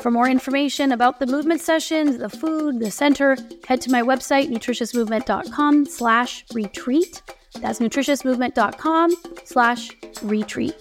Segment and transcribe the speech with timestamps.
[0.00, 4.48] For more information about the movement sessions, the food, the center, head to my website,
[4.50, 7.22] nutritiousmovement.com slash retreat.
[7.60, 9.90] That's nutritiousmovement.com slash
[10.22, 10.74] retreat.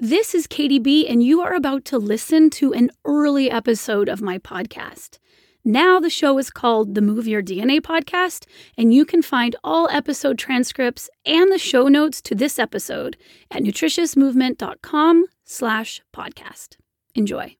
[0.00, 4.20] This is Katy B, and you are about to listen to an early episode of
[4.20, 5.18] my podcast.
[5.64, 9.88] Now the show is called the Move Your DNA podcast, and you can find all
[9.90, 13.16] episode transcripts and the show notes to this episode
[13.50, 16.76] at nutritiousmovement.com slash podcast.
[17.16, 17.56] Enjoy.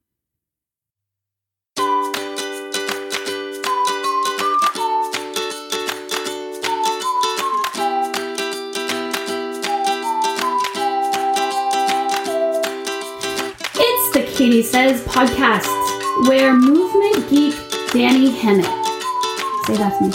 [13.77, 15.67] It's the Katy Says podcast,
[16.27, 17.53] where movement geek
[17.93, 18.65] Dani Hemmat,
[19.65, 20.09] say that's me,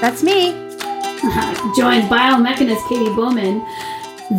[0.00, 0.52] That's me.
[1.76, 3.60] joined biomechanist Katy Bowman,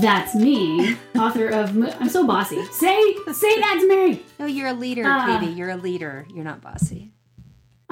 [0.01, 2.63] that's me, author of, Mo- I'm so bossy.
[2.71, 4.21] Say, say that's me.
[4.39, 5.39] No, you're a leader, Ah.
[5.39, 5.53] Katy.
[5.53, 6.25] You're a leader.
[6.33, 7.12] You're not bossy.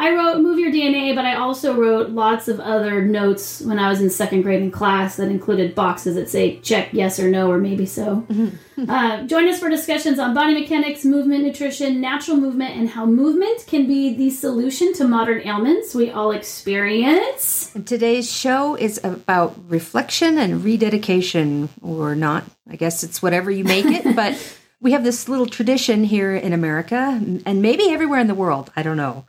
[0.02, 3.88] I wrote Move Your DNA, but I also wrote lots of other notes when I
[3.88, 7.52] was in second grade in class that included boxes that say check yes or no
[7.52, 8.26] or maybe so.
[8.90, 13.64] uh, join us for discussions on body mechanics, movement, nutrition, natural movement, and how movement
[13.68, 17.72] can be the solution to modern ailments we all experience.
[17.86, 22.44] Today's show is about reflection and rededication, or not.
[22.68, 24.16] I guess it's whatever you make it.
[24.16, 24.36] but
[24.80, 28.72] we have this little tradition here in America, and maybe everywhere in the world.
[28.76, 29.26] I don't know.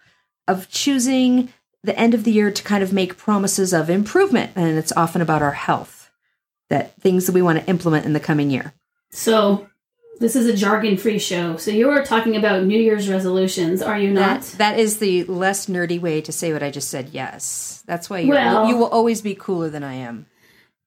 [0.48, 1.52] Of choosing
[1.84, 5.20] the end of the year to kind of make promises of improvement, and it's often
[5.20, 6.10] about our health,
[6.70, 8.72] that things that we want to implement in the coming year.
[9.10, 9.68] So,
[10.20, 11.56] this is a jargon free show.
[11.56, 14.42] So, you are talking about New Year's resolutions, are you not?
[14.42, 17.10] That, that is the less nerdy way to say what I just said.
[17.12, 20.26] Yes, that's why Well- you will always be cooler than I am.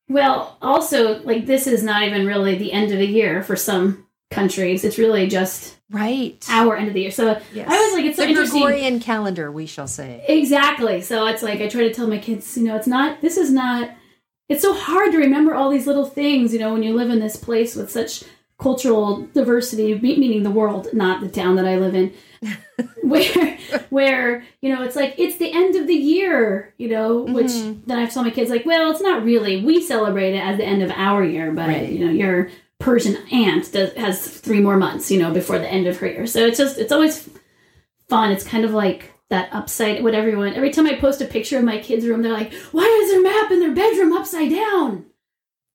[0.08, 4.06] Well, also, like, this is not even really the end of the year for some
[4.32, 4.84] countries.
[4.84, 6.44] It's really just Right.
[6.50, 7.12] our end of the year.
[7.12, 7.68] So Yes.
[7.70, 8.62] I was like, it's so the interesting.
[8.64, 10.24] Gregorian calendar, we shall say.
[10.28, 11.02] Exactly.
[11.02, 13.22] So it's like I try to tell my kids, you know, it's not.
[13.22, 13.90] This is not.
[14.50, 17.20] It's so hard to remember all these little things, you know, when you live in
[17.20, 18.24] this place with such
[18.60, 22.14] cultural diversity, me- meaning the world, not the town that I live in,
[23.02, 23.58] where
[23.90, 27.82] where you know it's like it's the end of the year, you know, which Mhm.
[27.86, 29.64] then I tell my kids like, well, it's not really.
[29.64, 31.90] We celebrate it as the end of our year, but Right.
[31.92, 32.50] you know, your
[32.86, 36.28] Persian aunt does, has three more months, you know, before the end of her year.
[36.28, 37.28] So it's just it's always
[38.08, 38.32] fun.
[38.32, 41.64] It's kind of like that upside what everyone every time I post a picture of
[41.64, 45.08] my kids' room, they're like, Why is their map in their bedroom upside down?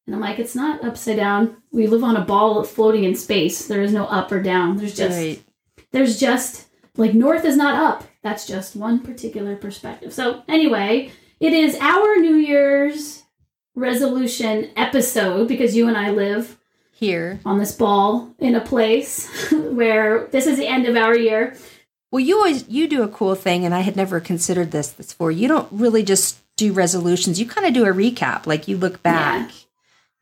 [0.06, 1.56] And I'm like, it's not upside down.
[1.72, 3.66] We live on a ball floating in space.
[3.66, 4.76] There is no up or down.
[4.76, 5.42] There's just right.
[5.90, 8.08] there's just like north is not up.
[8.22, 10.12] That's just one particular perspective.
[10.12, 11.10] So anyway,
[11.40, 13.24] it is our New Year's
[13.74, 16.59] resolution episode because you and I live
[17.00, 17.40] Here.
[17.46, 21.56] on this ball in a place where this is the end of our year.
[22.12, 25.30] Well, you always you do a cool thing, and I had never considered this before.
[25.30, 27.40] You don't really just do resolutions.
[27.40, 29.50] You kind of do a recap, like you look back.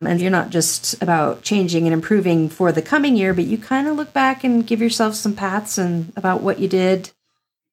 [0.00, 3.88] And you're not just about changing and improving for the coming year, but you kind
[3.88, 7.10] of look back and give yourself some pats and about what you did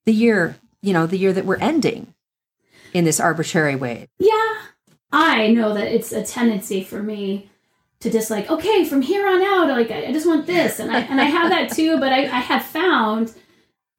[0.05, 2.15] the year, you know, the year that we're ending
[2.93, 4.07] in this arbitrary way.
[4.17, 4.55] Yeah,
[5.11, 7.51] I know that it's a tendency for me
[8.05, 10.91] to just like, okay, from here on out, like I, I just want this, and
[10.91, 11.99] I and I have that too.
[11.99, 13.33] But I, I have found,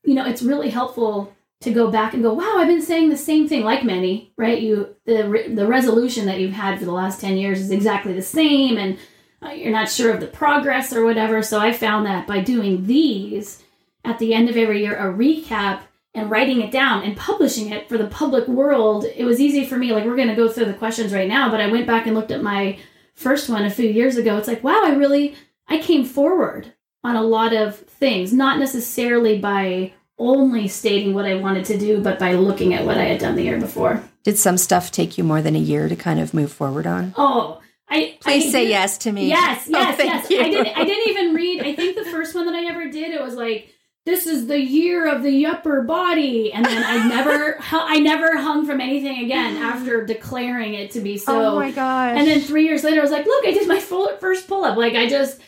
[0.05, 3.17] you know, it's really helpful to go back and go, wow, I've been saying the
[3.17, 4.63] same thing, like many, right?
[4.63, 8.23] You the the resolution that you've had for the last ten years is exactly the
[8.23, 8.97] same, and
[9.43, 11.43] uh, you're not sure of the progress or whatever.
[11.43, 13.65] So I found that by doing these
[14.05, 15.81] at the end of every year, a recap
[16.15, 19.77] and writing it down and publishing it for the public world, it was easy for
[19.77, 19.93] me.
[19.93, 22.15] Like we're going to go through the questions right now, but I went back and
[22.15, 22.79] looked at my
[23.17, 24.37] first one a few years ago.
[24.37, 25.35] It's like, wow, I really
[25.69, 26.73] I came forward
[27.03, 32.01] on a lot of things, not necessarily by only stating what I wanted to do,
[32.01, 34.03] but by looking at what I had done the year before.
[34.23, 37.15] Did some stuff take you more than a year to kind of move forward on?
[37.17, 39.29] Oh, I please I say yes to me.
[39.29, 40.31] Yes, Oh, yes, thank yes.
[40.31, 40.41] you.
[40.41, 40.77] I didn't.
[40.79, 41.63] I didn't even read.
[41.63, 43.73] I think the first one that I ever did, it was like
[44.07, 48.65] this is the year of the upper body, and then I never, I never hung
[48.65, 51.41] from anything again after declaring it to be oh so.
[51.41, 52.17] oh my gosh.
[52.17, 54.65] And then three years later, I was like, look, I did my full, first pull
[54.65, 54.79] up.
[54.79, 55.41] Like I just,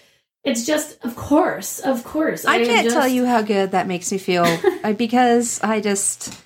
[0.43, 2.45] it's just, of course, of course.
[2.45, 4.45] I am can't just- tell you how good that makes me feel
[4.97, 6.37] because I just,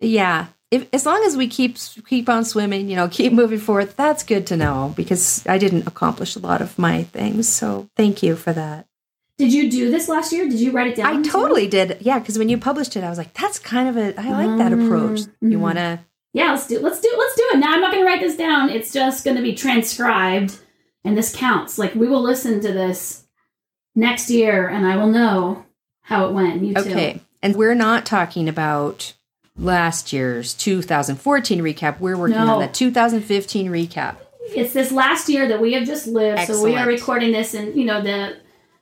[0.00, 0.48] yeah.
[0.72, 1.78] If, as long as we keep
[2.08, 5.88] keep on swimming, you know, keep moving forward, that's good to know because I didn't
[5.88, 7.48] accomplish a lot of my things.
[7.48, 8.86] So thank you for that.
[9.40, 10.46] Did you do this last year?
[10.46, 11.06] Did you write it down?
[11.16, 11.30] I too?
[11.30, 11.96] totally did.
[12.02, 14.58] Yeah, because when you published it, I was like, that's kind of a, I like
[14.58, 15.20] that approach.
[15.40, 15.60] You mhm.
[15.60, 16.00] want to,
[16.34, 17.58] Yeah, let's do let's do it, let's do it.
[17.58, 18.68] Now I'm not gonna write this down.
[18.68, 20.58] It's just gonna be transcribed
[21.06, 21.78] and this counts.
[21.78, 23.24] Like we will listen to this
[23.94, 25.64] next year and I will know
[26.02, 26.62] how it went.
[26.62, 26.80] You too.
[26.80, 27.20] okay.
[27.42, 29.14] And we're not talking about
[29.56, 31.98] last year's 2014 recap.
[31.98, 32.56] We're working No.
[32.56, 34.16] on the 2015 recap.
[34.54, 36.42] It's this last year that we have just lived.
[36.42, 38.36] So we are recording this and you know, the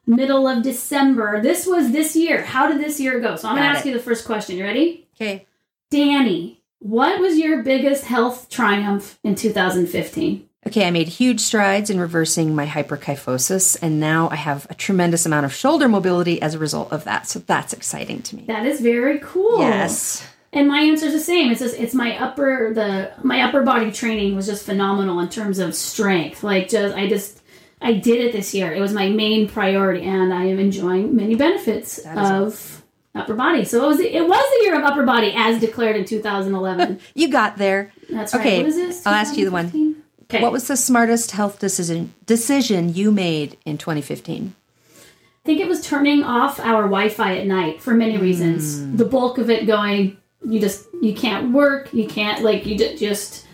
[0.09, 1.41] middle of December.
[1.41, 2.43] This was this year.
[2.43, 3.37] How did this year go?
[3.37, 3.91] So I'm gonna Got ask it.
[3.91, 4.57] you the first question.
[4.57, 5.07] You ready?
[5.15, 5.47] Okay.
[5.93, 10.49] Dani, what was your biggest health triumph in 2015?
[10.67, 15.25] Okay, I made huge strides in reversing my hyperkyphosis, and now I have a tremendous
[15.25, 17.27] amount of shoulder mobility as a result of that.
[17.29, 18.45] So that's exciting to me.
[18.49, 19.61] That is very cool.
[19.61, 20.27] Yes.
[20.53, 21.51] And my answer is the same.
[21.53, 25.59] It's just it's my upper the my upper body training was just phenomenal in terms
[25.59, 26.43] of strength.
[26.43, 27.43] Like just I just
[27.81, 28.73] I did it this year.
[28.73, 32.83] It was my main priority, and I am enjoying many benefits of
[33.15, 33.65] upper body.
[33.65, 37.01] So it was it was the year of upper body as declared in 2011.
[37.15, 37.93] You got there.
[38.11, 38.63] That's Okay, right.
[38.63, 39.07] What is this?
[39.07, 39.97] I'll ask you the one.
[40.25, 40.43] Okay.
[40.43, 44.55] What was the smartest health decision decision you made in 2015?
[44.95, 48.81] I think it was turning off our Wi-Fi at night for many reasons.
[48.81, 48.97] Hmm.
[48.97, 52.97] The bulk of it going, you just you can't work, you can't like you ju-
[52.99, 53.47] just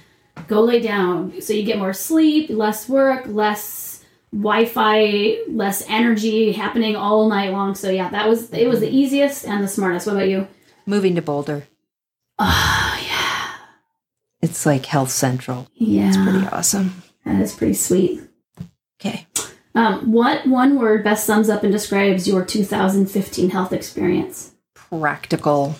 [0.48, 1.40] go lay down.
[1.40, 3.62] So you get more sleep, less work, less
[4.34, 7.74] Wi-Fi, less energy happening all night long.
[7.74, 10.06] So yeah, that was it was the easiest and the smartest.
[10.06, 10.48] What about you?
[10.86, 11.66] Moving to Boulder.
[12.38, 13.52] Oh yeah,
[14.42, 15.68] It's like Health Central.
[15.74, 17.02] yeah, It's pretty awesome.
[17.24, 18.22] that is pretty sweet.
[19.00, 19.26] Okay.
[19.76, 24.52] Um, what one word best sums up and describes your 2015 health experience?
[24.74, 25.76] Practical.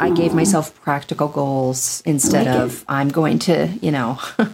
[0.00, 0.34] I gave Oh.
[0.34, 2.60] myself practical goals instead like it.
[2.60, 4.18] of I'm going to, you know,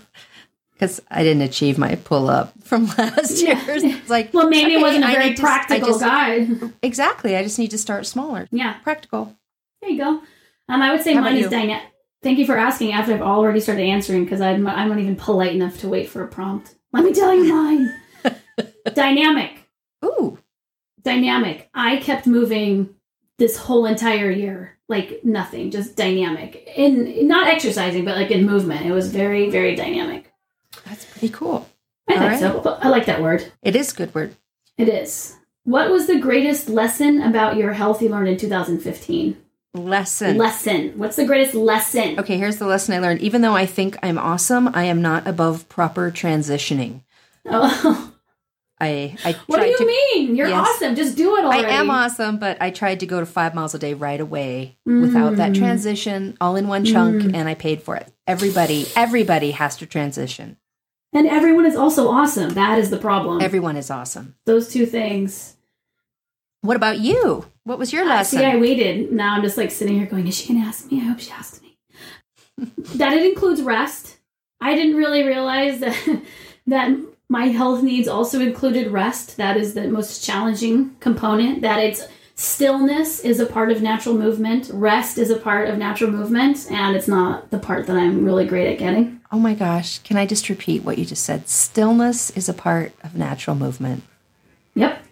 [0.81, 3.63] because I didn't achieve my pull up from last Yeah.
[3.67, 3.77] year.
[3.77, 6.73] It's like, Well, maybe it wasn't a very need to- I practical just- guide.
[6.83, 7.37] Exactly.
[7.37, 8.49] I just need to start smaller.
[8.51, 9.37] yeah, Practical.
[9.83, 10.23] there you go.
[10.71, 11.83] Um, I would say How mine is dynamic.
[12.23, 12.93] Thank you for asking.
[12.93, 16.23] After I've already started answering, because I'm I'm not even polite enough to wait for
[16.23, 16.75] a prompt.
[16.93, 17.95] Let me tell you mine.
[18.95, 19.53] dynamic,
[20.05, 20.39] Ooh.
[21.03, 21.69] dynamic.
[21.75, 22.95] I kept moving
[23.39, 26.69] this whole entire year, like nothing, just dynamic.
[26.77, 28.85] In not exercising, but like in movement.
[28.87, 30.30] It was very very dynamic.
[30.91, 31.67] That's pretty cool.
[32.09, 32.41] I All think right.
[32.41, 32.79] so.
[32.83, 33.51] I like that word.
[33.63, 34.35] It is a good word.
[34.77, 35.37] It is.
[35.65, 39.37] What was the greatest lesson about your health you learned in 2015?
[39.75, 40.37] Lesson.
[40.37, 40.99] Lesson.
[40.99, 42.19] What's the greatest lesson?
[42.19, 43.21] okay, here's the lesson I learned.
[43.21, 47.03] Even though I think I'm awesome, I am not above proper transitioning.
[47.47, 48.13] Oh,
[48.81, 50.35] I I what do you to mean?
[50.35, 50.67] You're Yes.
[50.69, 50.97] awesome.
[50.97, 53.79] Just do it I am awesome, but I tried to go to five miles a
[53.79, 55.59] day right away without that Mm.
[55.59, 57.35] transition, all in one chunk, Mm.
[57.37, 58.09] and I paid for it.
[58.27, 60.57] Everybody, everybody has to transition.
[61.13, 62.51] And everyone is also awesome.
[62.55, 63.41] That is the problem.
[63.43, 64.37] Everyone is awesome.
[64.47, 65.57] Those two things.
[66.63, 67.47] What about you?
[67.65, 68.39] What was your Uh, lesson?
[68.39, 69.13] See, I waited.
[69.13, 71.01] Now I'm just like sitting here going, is she going to ask me?
[71.01, 71.77] I hope she asks me.
[72.97, 74.19] that it includes rest.
[74.61, 76.23] I didn't really realize that
[76.67, 76.97] that
[77.29, 79.37] my health needs also included rest.
[79.37, 81.63] That is the most challenging component.
[81.63, 84.71] That it's stillness is a part of natural movement.
[84.73, 88.47] Rest is a part of natural movement, and it's not the part that I'm really
[88.47, 89.20] great at getting.
[89.33, 91.49] Oh my gosh, can I just repeat what you just said?
[91.49, 94.03] Stillness is a part of natural movement.
[94.75, 95.03] Yep.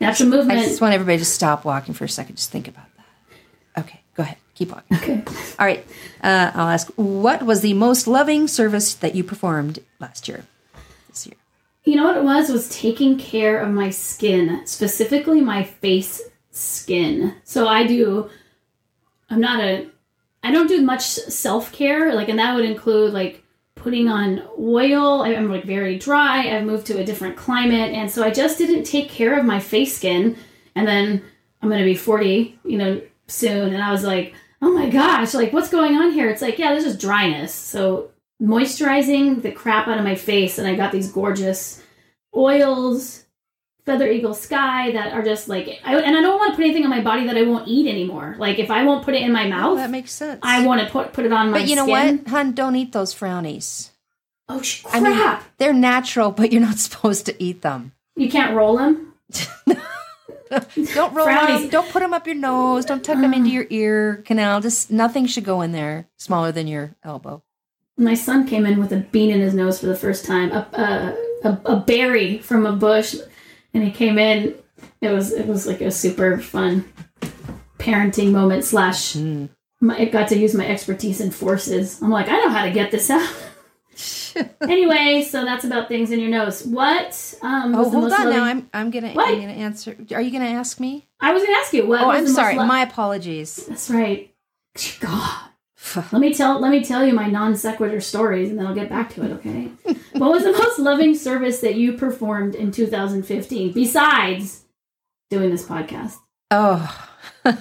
[0.00, 0.58] Natural movement.
[0.58, 2.36] I just want everybody to stop walking for a second.
[2.36, 3.80] Just think about that.
[3.82, 4.36] Okay, go ahead.
[4.54, 4.96] Keep walking.
[4.98, 5.24] okay.
[5.58, 5.84] All right.
[6.22, 10.44] Uh, I'll ask what was the most loving service that you performed last year?
[11.08, 11.36] This year.
[11.84, 12.50] You know what it was?
[12.50, 17.34] Was taking care of my skin, specifically my face skin.
[17.44, 18.30] So I do
[19.28, 19.88] I'm not a
[20.42, 23.43] I don't do much self care like and that would include like
[23.84, 25.22] putting on oil.
[25.22, 26.56] I'm like very dry.
[26.56, 29.60] I've moved to a different climate and so I just didn't take care of my
[29.60, 30.36] face skin
[30.74, 31.22] and then
[31.60, 35.34] I'm going to be 40, you know, soon and I was like, "Oh my gosh,
[35.34, 38.10] like what's going on here?" It's like, "Yeah, this is dryness." So
[38.42, 41.82] moisturizing the crap out of my face and I got these gorgeous
[42.34, 43.23] oils
[43.86, 46.84] feather eagle sky that are just like I, and i don't want to put anything
[46.84, 49.30] on my body that i won't eat anymore like if i won't put it in
[49.32, 50.40] my mouth Oh, that makes sense.
[50.42, 52.18] i want to put put it on my but you know skin.
[52.18, 52.52] what, hun?
[52.52, 53.90] Don't eat those frownies.
[54.48, 57.92] oh sh- I crap mean, they're natural, but you're not supposed to eat them.
[58.16, 59.12] you can't roll them
[60.94, 61.60] Don't roll Frownies.
[61.62, 61.68] them.
[61.70, 62.84] Don't put them up your nose.
[62.84, 64.60] Don't tuck them into your ear canal.
[64.60, 67.42] Just nothing should go in there smaller than your elbow.
[67.96, 70.68] my son came in with a bean in his nose for the first time a,
[71.44, 73.16] a, a, a berry from a bush
[73.74, 74.54] and he came in
[75.00, 76.84] it was it was like a super fun
[77.78, 79.16] parenting moment slash
[79.80, 82.70] my, I got to use my expertise in forces i'm like i know how to
[82.70, 83.28] get this out
[84.62, 88.10] anyway so that's about things in your nose what um Oh, hold on.
[88.10, 89.28] loving- Now I'm I'm gonna What?
[89.28, 89.96] I'm gonna answer.
[90.12, 91.06] Are you gonna ask me?
[91.20, 92.56] i was gonna ask you what Oh, I'm sorry.
[92.56, 93.56] lo- My apologies.
[93.66, 94.34] that's right
[95.00, 95.50] god
[96.12, 98.88] let me tell let me tell you my non sequitur stories and then I'll get
[98.88, 99.70] back to it, okay?
[100.12, 104.64] what was the most loving service that you performed in 2015 besides
[105.30, 106.16] doing this podcast?
[106.50, 107.08] Oh,
[107.44, 107.54] uh,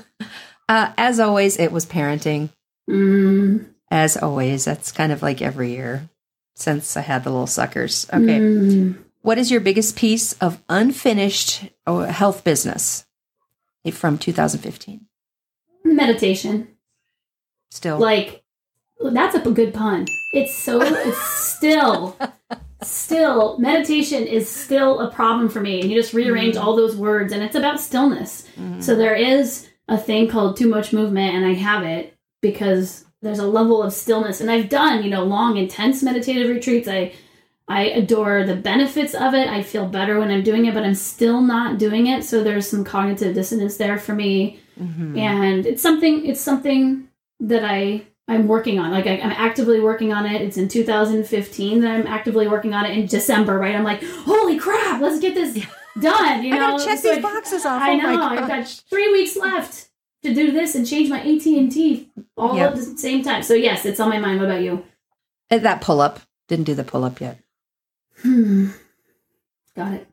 [0.70, 2.50] as always, it was parenting.
[2.90, 6.10] Mm, As always, that's kind of like every year
[6.56, 8.08] since I had the little suckers.
[8.14, 8.40] Okay.
[8.40, 8.98] mm.
[9.22, 13.06] What is your biggest piece of unfinished oh, health business
[13.92, 15.08] from 2015?
[15.86, 16.68] meditation.
[17.74, 18.44] Still, Like
[19.02, 20.06] that's a good pun.
[20.32, 22.16] It's so it's still
[22.84, 27.34] still meditation is still a problem for me and you just rearrange all those words
[27.34, 28.48] and it's about stillness.
[28.80, 33.40] So there is a thing called too much movement and I have it because there's
[33.40, 36.88] a level of stillness and I've done, you know, long intense meditative retreats.
[36.88, 37.14] I
[37.68, 39.48] I adore the benefits of it.
[39.48, 42.24] I feel better when I'm doing it, but I'm still not doing it.
[42.24, 45.18] So there's some cognitive dissonance there for me Mhm.
[45.18, 47.08] and it's something it's something
[47.50, 48.92] that i i'm working on.
[48.92, 50.42] Like I, i'm actively working on it.
[50.42, 53.76] It's in 2015 that i'm actively working on it in december right?
[53.76, 55.54] I'm like holy crap let's get this
[56.02, 56.72] done you I know?
[56.78, 57.82] gotta check So these I- boxes off.
[57.82, 59.90] i oh know i've got three weeks left
[60.24, 62.70] to do this and change my at&t all Yep.
[62.72, 63.44] at the same time.
[63.44, 64.40] So yes it's on my mind.
[64.40, 64.86] What about you?
[65.52, 67.40] Uh, That pull up didn't do the pull up yet.
[68.22, 68.70] hmm.
[69.76, 70.08] Got it.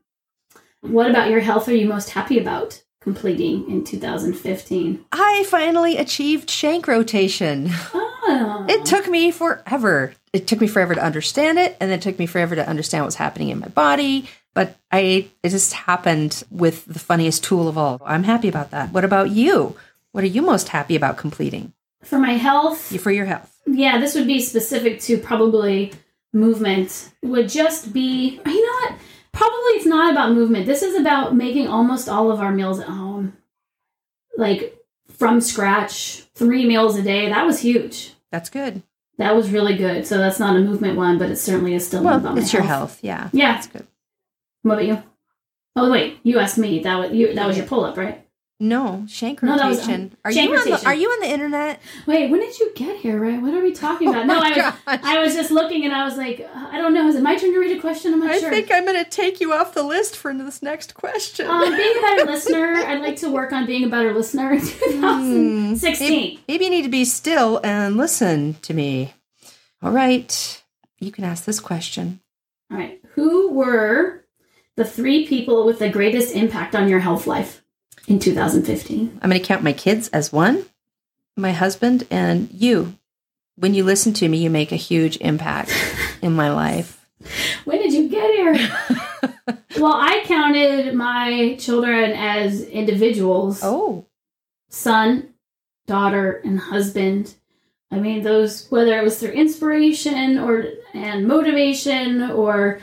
[0.80, 6.50] What about your health are you most happy about completing in 2015 I finally achieved
[6.50, 7.68] shank rotation.
[7.94, 10.12] oh It took me forever.
[10.32, 13.16] It took me forever to understand it, and it took me forever to understand what's
[13.16, 14.28] happening in my body.
[14.54, 18.00] But I, it just happened with the funniest tool of all.
[18.04, 18.92] I'm happy about that.
[18.92, 19.76] What about you?
[20.12, 23.56] What are you most happy about completing for my health for your health?
[23.66, 25.92] yeah, this would be specific to probably
[26.32, 27.10] movement.
[27.22, 28.94] Would just be, you know what?
[29.40, 30.66] Probably it's not about movement.
[30.66, 33.38] This is about making almost all of our meals at home,
[34.36, 34.76] like
[35.08, 37.30] from scratch, three meals a day.
[37.30, 38.12] That was huge.
[38.30, 38.82] That's good.
[39.16, 40.06] That was really good.
[40.06, 42.52] So that's not a movement one, but it certainly is still about Well, my it's
[42.52, 42.98] your health.
[43.02, 43.52] Yeah, Yeah.
[43.54, 43.86] that's good.
[44.60, 45.02] What about you?
[45.74, 46.80] Oh wait, you asked me.
[46.82, 47.32] That was you.
[47.34, 48.26] That was your pull up, right?
[48.62, 50.02] No, shank No, that was, rotation.
[50.02, 50.86] um, are shank you on the.
[50.86, 51.80] Are you on the internet?
[52.06, 53.18] Wait, when did you get here?
[53.18, 53.40] Right?
[53.40, 54.26] What are we talking about?
[54.26, 54.52] no, Oh my
[54.86, 55.00] I was.
[55.02, 57.08] I was just looking, and I was like, I don't know.
[57.08, 58.12] Is it my turn to read a question?
[58.12, 58.48] I'm not sure.
[58.48, 61.46] I think I'm going to take you off the list for this next question.
[61.48, 64.60] Um, being a better listener, I'd like to work on being a better listener in
[64.60, 66.08] 2016.
[66.10, 69.14] Maybe, maybe you need to be still and listen to me.
[69.82, 70.62] All right.
[70.98, 72.20] You can ask this question.
[72.70, 73.00] All right.
[73.14, 74.26] Who were
[74.76, 77.59] the three people with the greatest impact on your health life
[78.10, 79.20] in 2015?
[79.22, 80.64] I'm going to count my kids as one,
[81.36, 82.98] my husband, and you.
[83.56, 85.72] When you listen to me, you make a huge impact
[86.22, 87.06] in my life.
[87.64, 88.70] When did you get here?
[89.78, 94.06] well, I counted my children as individuals Oh,
[94.70, 95.28] son,
[95.86, 97.34] daughter, and husband.
[97.92, 100.64] I mean, those whether it was through inspiration or
[100.94, 102.80] and motivation or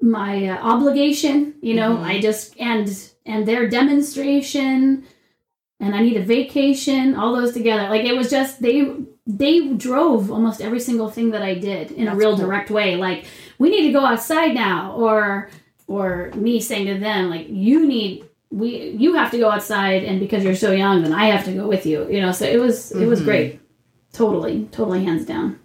[0.00, 2.04] my uh, obligation, you know, Mhm.
[2.04, 2.88] I just and
[3.28, 5.04] and their demonstration,
[5.78, 7.88] and I need a vacation, all those together.
[7.88, 8.92] Like it was just they
[9.26, 12.46] they drove almost every single thing that I did in a real cool.
[12.46, 12.96] direct way.
[12.96, 13.26] Like
[13.58, 15.48] we need to go outside now, or
[15.86, 20.20] or me saying to them like you need we you have to go outside and
[20.20, 22.58] because you're so young then i have to go with you you know so it
[22.58, 23.24] was it was Mhm.
[23.24, 23.60] great
[24.12, 25.58] totally totally hands down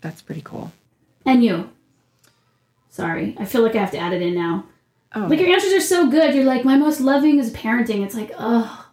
[0.00, 0.70] that's pretty cool.
[1.26, 1.68] and you
[2.88, 4.64] sorry i feel like i have to add it in now
[5.16, 8.14] Oh, like your answers are so good you're like my most loving is parenting it's
[8.14, 8.84] like oh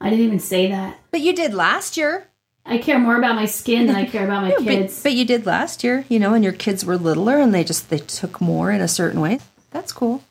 [0.00, 0.98] I didn't even say that.
[1.10, 2.28] But you did last year.
[2.64, 5.02] I care more about my skin than I care about my But, kids.
[5.02, 7.88] but you did last year, you know, and your kids were littler and they just
[7.90, 9.38] they took more in a certain way.
[9.70, 10.22] That's cool.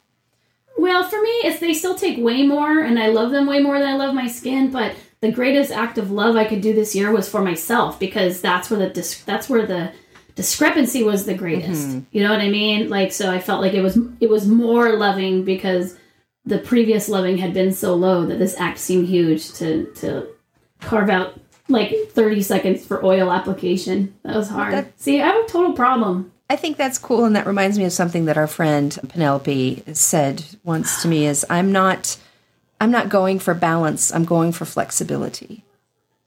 [0.77, 3.79] Well, for me, it's they still take way more, and I love them way more
[3.79, 4.69] than I love my skin.
[4.69, 8.41] But the greatest act of love I could do this year was for myself because
[8.41, 9.93] that's where the that's where the
[10.35, 11.87] discrepancy was the greatest.
[11.87, 11.99] Mm-hmm.
[12.11, 12.89] You know what I mean?
[12.89, 15.97] Like, so I felt like it was it was more loving because
[16.45, 20.27] the previous loving had been so low that this act seemed huge to to
[20.81, 24.13] carve out like 30 seconds for oil application.
[24.23, 24.73] That was hard.
[24.73, 26.31] That- See, I have a total problem.
[26.47, 30.45] I think that's cool, and that reminds me of something that our friend Penelope said
[30.63, 32.17] once to me: "Is I'm not,
[32.79, 34.13] I'm not going for balance.
[34.13, 35.63] I'm going for flexibility,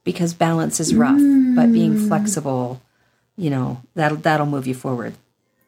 [0.02, 1.20] because balance is rough,
[1.54, 2.08] but being mm.
[2.08, 2.82] flexible,
[3.38, 5.14] you know, that'll that'll move you forward."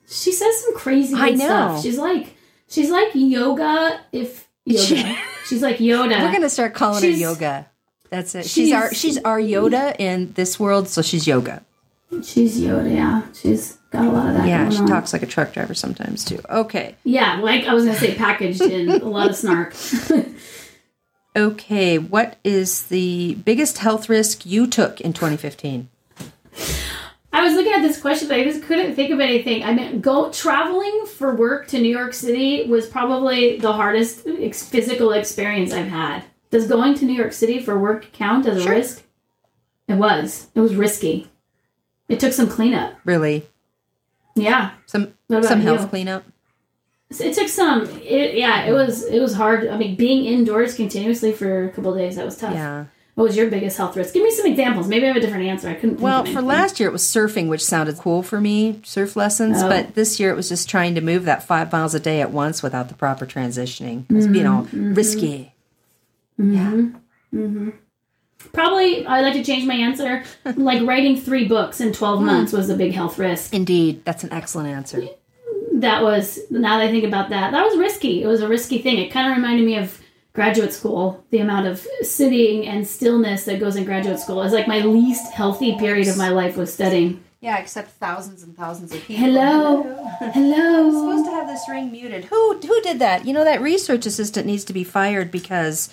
[0.08, 1.36] She says some crazy I know.
[1.46, 1.82] stuff.
[1.82, 2.36] She's like
[2.68, 5.16] she's like yoga if yoga.
[5.46, 6.20] she's like Yoda.
[6.20, 7.66] We're gonna start calling her yoga.
[8.10, 8.44] That's it.
[8.46, 11.62] She's, our she's- she's our Yoda in this world, so she's yoga.
[12.24, 13.22] She's Yoda, yeah.
[13.32, 14.86] She's got a lot of that Yeah, she on.
[14.88, 16.40] talks like a truck driver sometimes too.
[16.50, 19.76] Okay, Yeah, like I was gonna say packaged in a lot of snark.
[21.36, 21.98] okay.
[21.98, 25.88] What is the biggest health risk you took in 2015?
[27.32, 29.62] I was looking at this question, but I just couldn't think of anything.
[29.62, 34.64] I mean, go traveling for work to New York City was probably the hardest ex-
[34.68, 36.24] physical experience I've had.
[36.50, 38.72] Does going to New York City for work count as a Sure.
[38.72, 39.04] risk?
[39.86, 40.48] It was.
[40.56, 41.30] It was risky.
[42.08, 42.94] It took some cleanup.
[43.04, 43.46] Really,
[44.34, 44.72] Yeah.
[44.86, 45.66] some some you?
[45.68, 46.24] health cleanup.
[47.20, 47.84] It took some.
[48.02, 49.04] It, yeah, it was.
[49.04, 49.68] It was hard.
[49.68, 52.54] I mean, being indoors continuously for a couple of days that was tough.
[52.54, 52.86] Yeah.
[53.16, 54.14] What was your biggest health risk?
[54.14, 54.88] Give me some examples.
[54.88, 55.68] Maybe I have a different answer.
[55.68, 56.00] I couldn't.
[56.00, 59.58] Well, for last year it was surfing, which sounded cool for me, surf lessons.
[59.62, 59.68] Oh.
[59.68, 62.30] But this year it was just trying to move that five miles a day at
[62.30, 64.04] once without the proper transitioning.
[64.08, 64.94] It was being all Mm-hmm.
[64.94, 65.54] risky.
[66.38, 66.86] Yeah.
[68.52, 70.22] probably I'd like to change my answer.
[70.56, 71.94] like writing three books in Hmm.
[71.94, 73.52] twelve months was a big health risk.
[73.54, 75.02] Indeed, that's an excellent answer.
[75.74, 78.22] That was now that I think about that, that was risky.
[78.22, 78.98] It was a risky thing.
[78.98, 79.99] It kind of reminded me of
[80.32, 81.24] graduate school.
[81.30, 85.32] The amount of sitting and stillness that goes in graduate school is like my least
[85.32, 87.22] healthy period of my life was studying.
[87.40, 89.24] Yeah, except thousands and thousands of people.
[89.24, 89.82] Hello,
[90.32, 90.90] hello.
[90.90, 92.26] supposed to have this ring muted.
[92.26, 93.24] Who who did that?
[93.26, 95.88] You know that research assistant needs to be fired because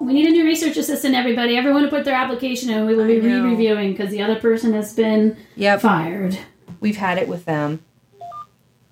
[0.00, 1.56] We need a new research assistant, everybody.
[1.56, 2.78] Everyone to put their application in.
[2.78, 6.38] And we will be re-reviewing because the other person has been yep, fired.
[6.80, 7.82] we've had it with them.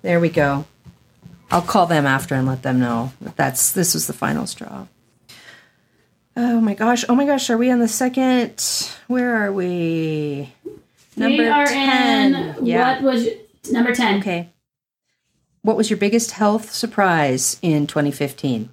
[0.01, 0.65] There we go.
[1.51, 4.87] I'll call them after and let them know that that's this was the final straw.
[6.37, 7.05] Oh my gosh!
[7.07, 7.49] Oh my gosh!
[7.49, 8.61] Are we on the second?
[9.07, 10.51] Where are we?
[11.15, 13.01] we are in Yeah.
[13.01, 13.27] what was
[13.71, 14.19] number ten?
[14.19, 14.49] Okay.
[15.61, 18.69] What was your biggest health surprise in 2015?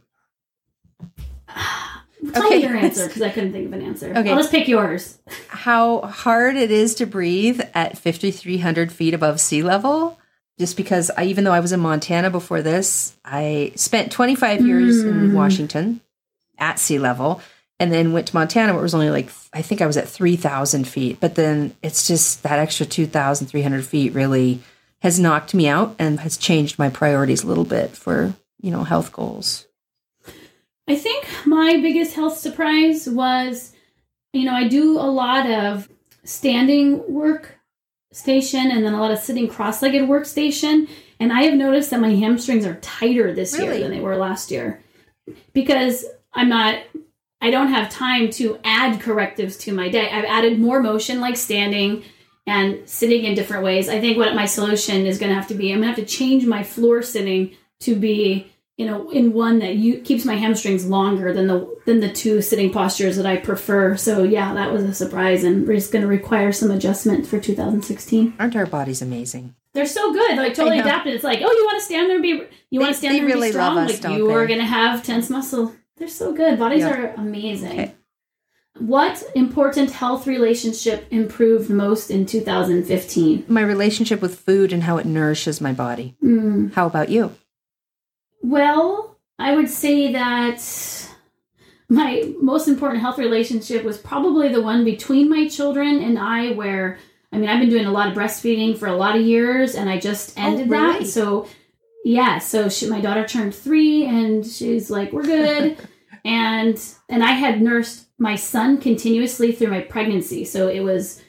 [2.34, 2.56] Tell Okay.
[2.58, 4.10] me your answer because I couldn't think of an answer.
[4.10, 4.24] Okay.
[4.24, 5.18] Well, let's pick yours.
[5.48, 10.18] How hard it is to breathe at 5,300 feet above sea level.
[10.58, 15.02] Just because I, even though I was in Montana before this, I spent 25 years
[15.02, 15.34] in mm.
[15.34, 16.00] Washington
[16.58, 17.40] at sea level
[17.80, 20.08] and then went to Montana where it was only like, I think I was at
[20.08, 21.18] 3,000 feet.
[21.20, 24.60] But then it's just that extra 2,300 feet really
[25.00, 28.84] has knocked me out and has changed my priorities a little bit for, you know,
[28.84, 29.66] health goals.
[30.86, 33.72] I think my biggest health surprise was,
[34.32, 35.88] you know, I do a lot of
[36.24, 37.58] standing work
[38.12, 42.14] station and then a lot of sitting cross-legged workstation, and I have noticed that my
[42.14, 43.78] hamstrings are tighter this Really?
[43.78, 44.80] year than they were last year
[45.52, 46.78] because I'm not.
[47.40, 50.08] I don't have time to add correctives to my day.
[50.08, 52.04] I've added more motion, like standing
[52.46, 53.88] and sitting in different ways.
[53.88, 56.08] I think what my solution is going to have to be, I'm going to have
[56.08, 60.34] to change my floor sitting to be you know in one that you keeps my
[60.36, 63.96] hamstrings longer than the than the two sitting postures that I prefer.
[63.96, 68.34] So yeah, that was a surprise and it's going to require some adjustment for 2016.
[68.38, 69.54] Aren't our bodies amazing?
[69.74, 71.14] They're so good, like totally adapted.
[71.14, 73.22] It's like, oh, you want to stand there and be you want to stand there
[73.24, 75.74] and really be strong, us, like you are going to have tense muscle.
[75.96, 76.58] They're so good.
[76.58, 76.90] Bodies Yeah.
[76.94, 77.72] are amazing.
[77.72, 77.94] Okay.
[78.78, 83.44] What important health relationship improved most in 2015?
[83.46, 86.16] My relationship with food and how it nourishes my body.
[86.24, 86.72] Mm.
[86.72, 87.34] How about you?
[88.42, 90.60] Well, I would say that
[91.88, 96.98] my most important health relationship was probably the one between my children and I, where
[97.32, 99.88] I mean, I've been doing a lot of breastfeeding for a lot of years, and
[99.88, 100.98] I just oh, ended really?
[101.00, 101.06] that.
[101.06, 101.48] So,
[102.04, 105.78] yeah, so she, my daughter turned three, and she's like, "We're good,"
[106.24, 111.22] and and I had nursed my son continuously through my pregnancy, so it was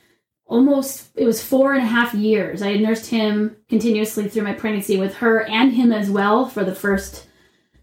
[0.54, 4.54] almost it was four and a half years i had nursed him continuously through my
[4.54, 7.28] pregnancy with her and him as well for the first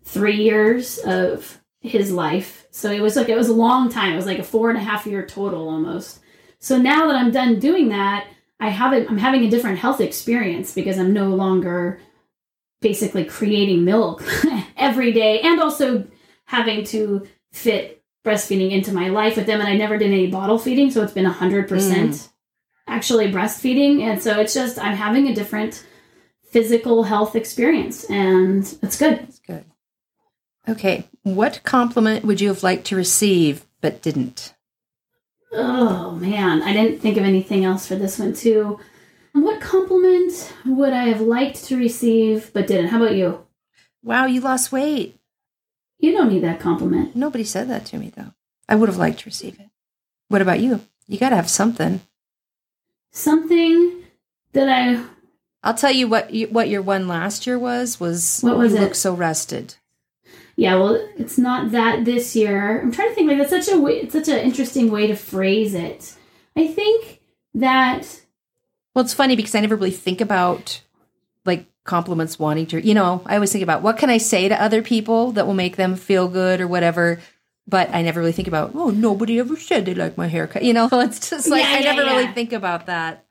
[0.05, 2.67] three years of his life.
[2.71, 4.13] So it was like it was a long time.
[4.13, 6.21] It was like a four and a half year total almost.
[6.59, 8.27] So now that I'm done doing that,
[8.59, 11.99] I have it, I'm having a different health experience because I'm no longer
[12.83, 14.23] basically creating milk
[14.77, 16.07] every day and also
[16.45, 20.59] having to fit breastfeeding into my life with them and I never did any bottle
[20.59, 22.29] feeding so it's been 100% mm.
[22.91, 25.87] Actually breastfeeding and so it's just I'm having a different
[26.51, 29.21] physical health experience and it's good.
[29.21, 29.65] It's good.
[30.69, 34.55] Okay, what compliment would you have liked to receive but didn't?
[35.53, 38.79] Oh man, I didn't think of anything else for this one too.
[39.33, 42.89] What compliment would I have liked to receive but didn't?
[42.89, 43.47] How about you?
[44.03, 45.17] Wow, you lost weight.
[45.99, 47.15] You don't need that compliment.
[47.15, 48.33] Nobody said that to me though.
[48.69, 49.69] I would have liked to receive it.
[50.29, 50.81] What about you?
[51.07, 52.01] You got to have something.
[53.11, 54.05] Something
[54.53, 55.05] that I
[55.63, 58.79] I'll tell you what you, what your one last year was was what was you
[58.79, 58.83] it?
[58.83, 59.75] look so rested
[60.61, 62.83] yeah, well, it's not that this year.
[62.83, 65.17] I'm trying to think like that's such a way, it's such an interesting way to
[65.17, 66.15] phrase it.
[66.55, 67.23] I think
[67.55, 68.21] that.
[68.95, 70.83] Well, it's funny because I never really think about
[71.47, 74.63] like compliments wanting to, you know, I always think about what can I say to
[74.63, 77.21] other people that will make them feel good or whatever.
[77.71, 80.65] But I never really think about, oh, nobody ever said they like my haircut.
[80.65, 82.17] You know, it's just like, yeah, I yeah, never yeah.
[82.17, 83.25] really think about that.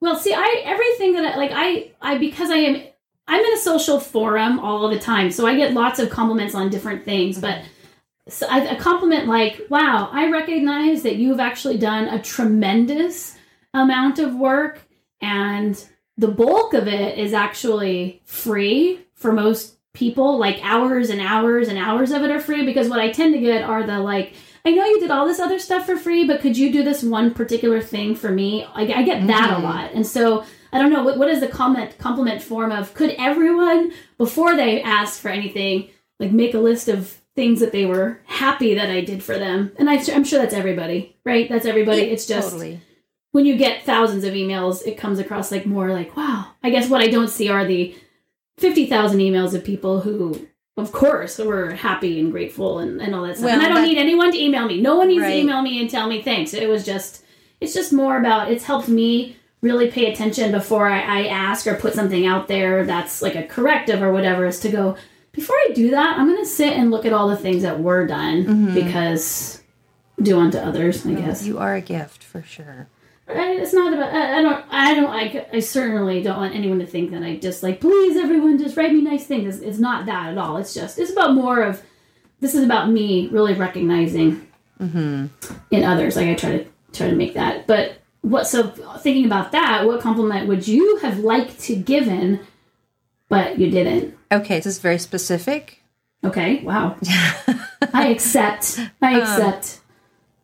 [0.00, 2.82] Well, see, I, everything that I, like, I, I, because I am
[3.30, 6.68] I'm in a social forum all the time, so I get lots of compliments on
[6.68, 7.38] different things.
[7.40, 7.62] But
[8.28, 13.38] so a compliment like, "Wow, I recognize that you've actually done a tremendous
[13.72, 14.80] amount of work,
[15.20, 15.80] and
[16.16, 20.38] the bulk of it is actually free for most people.
[20.38, 22.64] Like hours and hours and hours of it are free.
[22.64, 25.40] Because what I tend to get are the like." I know you did all this
[25.40, 28.62] other stuff for free, but could you do this one particular thing for me?
[28.74, 29.62] I, I get that mm-hmm.
[29.62, 29.92] a lot.
[29.94, 33.92] And so I don't know what, what is the comment compliment form of could everyone
[34.18, 38.74] before they ask for anything like make a list of things that they were happy
[38.74, 42.26] that I did for them and I, am sure that's everybody right that's everybody it's
[42.26, 42.80] just totally.
[43.32, 46.88] when you get thousands of emails it comes across like more like wow I guess
[46.88, 47.96] what I don't see are the
[48.60, 50.46] 50,000 emails of people who
[50.76, 53.82] of course were happy and grateful and, and all that stuff well, and I don't
[53.82, 55.30] that, need anyone to email me no one needs right.
[55.30, 57.24] to email me and tell me thanks it was just
[57.60, 61.74] it's just more about it's helped me really pay attention before I, I ask or
[61.74, 64.96] put something out there that's like a corrective or whatever is to go
[65.32, 68.06] before I do that, I'm gonna sit and look at all the things that were
[68.06, 68.74] done mm-hmm.
[68.74, 69.62] because
[70.20, 71.46] do unto others, I guess.
[71.46, 72.88] You are a gift for sure.
[73.32, 74.12] It's not about.
[74.12, 74.64] I don't.
[74.70, 75.10] I don't.
[75.10, 77.80] I, I certainly don't want anyone to think that I just like.
[77.80, 79.56] Please, everyone, just write me nice things.
[79.56, 80.56] It's, it's not that at all.
[80.56, 80.98] It's just.
[80.98, 81.82] It's about more of.
[82.40, 84.46] This is about me really recognizing
[84.80, 85.26] mm-hmm.
[85.70, 86.16] in others.
[86.16, 90.00] Like I try to try to make that, but what so thinking about that what
[90.00, 92.40] compliment would you have liked to given
[93.28, 95.82] but you didn't okay this is very specific
[96.24, 96.96] okay wow
[97.94, 99.79] i accept i um, accept um,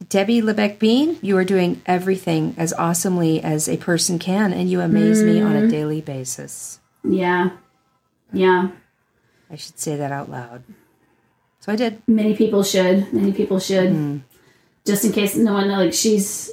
[0.09, 4.81] debbie lebeck bean you are doing everything as awesomely as a person can and you
[4.81, 5.27] amaze mm.
[5.27, 5.69] me on a mm-hmm.
[5.69, 7.51] daily basis yeah
[8.33, 8.69] yeah
[9.51, 10.63] i should say that out loud
[11.61, 14.21] so i did many people should many people should mm.
[14.85, 16.53] just in case no one like she's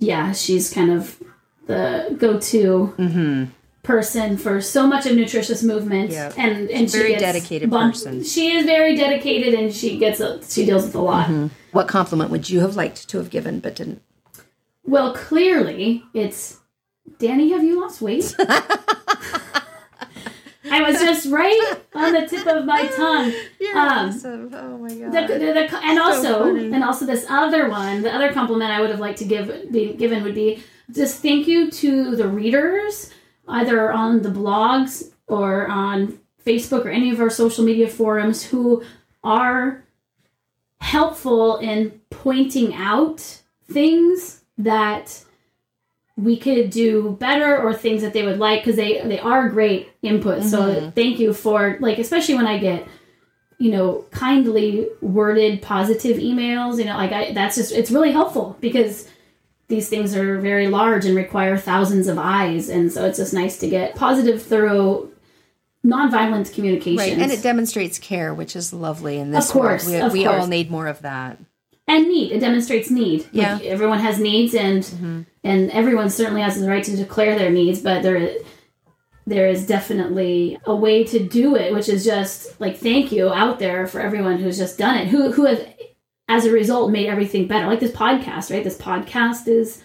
[0.00, 1.22] yeah, she's kind of
[1.66, 3.44] the go-to mm-hmm.
[3.82, 6.34] Person for so much of nutritious movement, yep.
[6.36, 7.96] and and she's she very dedicated bumped.
[7.96, 8.22] person.
[8.22, 11.26] She is very dedicated, and she gets a, she deals with a lot.
[11.26, 11.46] Mm-hmm.
[11.72, 14.02] What compliment would you have liked to have given but didn't?
[14.84, 16.60] Well, clearly it's
[17.18, 17.52] Dani.
[17.52, 18.34] Have you lost weight?
[20.70, 23.32] I was just right on the tip of my tongue.
[23.58, 24.50] You're um, awesome.
[24.54, 25.12] Oh my god.
[25.12, 28.90] The, the, the, and also, and also this other one, the other compliment I would
[28.90, 30.62] have liked to give be given would be
[30.92, 33.10] just thank you to the readers,
[33.50, 38.82] either on the blogs or on Facebook or any of our social media forums who
[39.22, 39.84] are
[40.80, 45.24] helpful in pointing out things that
[46.16, 49.90] we could do better or things that they would like because they they are great
[50.02, 50.40] input.
[50.40, 50.48] Mm-hmm.
[50.48, 52.86] So thank you for like especially when I get
[53.58, 56.78] you know kindly worded positive emails.
[56.78, 59.08] You know like I that's just it's really helpful because
[59.70, 63.58] these things are very large and require thousands of eyes and so it's just nice
[63.58, 65.08] to get positive thorough
[65.86, 70.12] nonviolent communication right and it demonstrates care which is lovely in this of course world.
[70.12, 71.38] we, we all need more of that
[71.90, 72.32] and need.
[72.32, 73.26] It demonstrates need.
[73.32, 75.22] Yeah, like everyone has needs, and mm-hmm.
[75.44, 77.80] and everyone certainly has the right to declare their needs.
[77.80, 78.34] But there,
[79.26, 83.58] there is definitely a way to do it, which is just like thank you out
[83.58, 85.66] there for everyone who's just done it, who who has,
[86.30, 87.66] as a result, made everything better.
[87.66, 88.62] Like this podcast, right?
[88.64, 89.82] This podcast is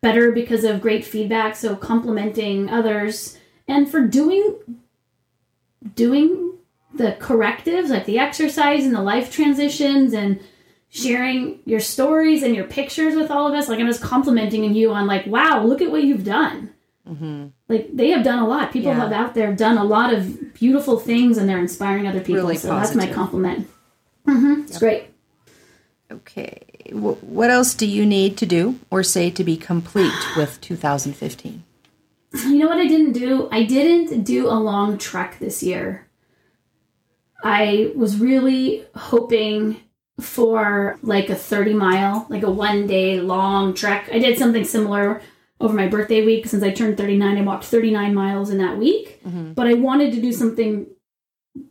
[0.00, 1.54] better because of great feedback.
[1.56, 4.56] So complimenting others and for doing
[5.94, 6.54] doing
[6.94, 10.40] the correctives, like the exercise and the life transitions and
[10.88, 13.68] sharing your stories and your pictures with all of us.
[13.68, 16.72] Like I'm just complimenting you on like, wow, look at what you've done.
[17.68, 18.70] Like they have done a lot.
[18.72, 18.98] People Yeah.
[19.00, 22.42] have out there done a lot of beautiful things, and they're inspiring other people.
[22.42, 23.16] Really so that's my positive.
[23.16, 23.68] compliment.
[24.26, 25.04] hmm It's great.
[26.10, 26.62] Okay.
[26.92, 31.64] What else do you need to do or say to be complete with 2015?
[32.32, 33.48] You know what I didn't do?
[33.50, 36.06] I didn't do a long trek this year.
[37.42, 39.80] I was really hoping
[40.20, 44.08] for like a 30 mile, like a one day long trek.
[44.12, 45.22] I did something similar
[45.60, 47.38] over my birthday week since I turned 39.
[47.38, 49.52] I walked 39 miles in that week, mm-hmm.
[49.52, 50.86] but I wanted to do something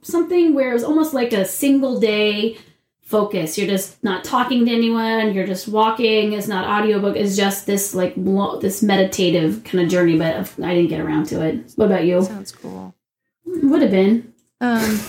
[0.01, 2.57] something where it was almost like a single day
[3.07, 3.57] focus.
[3.57, 6.33] You're just not talking to anyone, you're just walking.
[6.33, 10.75] It's not audiobook, it's just this like lo- this meditative kind of journey, but I
[10.75, 11.71] didn't get around to it.
[11.75, 12.21] What about you?
[12.21, 12.93] Sounds cool.
[13.45, 14.33] Would have been.
[14.59, 14.99] Um,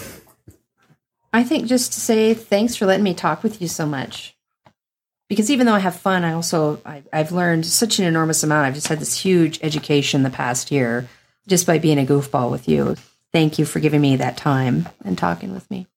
[1.32, 4.36] I think just to say thanks for letting me talk with you so much.
[5.28, 8.64] Because even though I have fun, I also I, I've learned such an enormous amount.
[8.64, 11.08] I've just had this huge education the past year
[11.48, 12.94] just by being a goofball with you.
[13.32, 15.88] Thank you for giving me that time and talking with me.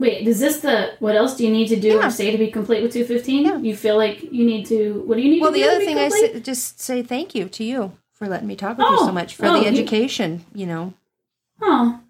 [0.00, 2.06] Wait, is this the what else do you need to do Yeah.
[2.06, 3.44] or say to be complete with 215?
[3.44, 3.58] Yeah.
[3.58, 5.70] You feel like you need to what do you need Well, to the do to
[5.70, 8.78] other be thing I say, just say thank you to you for letting me talk
[8.78, 10.44] with you Oh, so much for oh, the education.
[10.54, 10.94] You know.
[11.60, 12.00] Oh.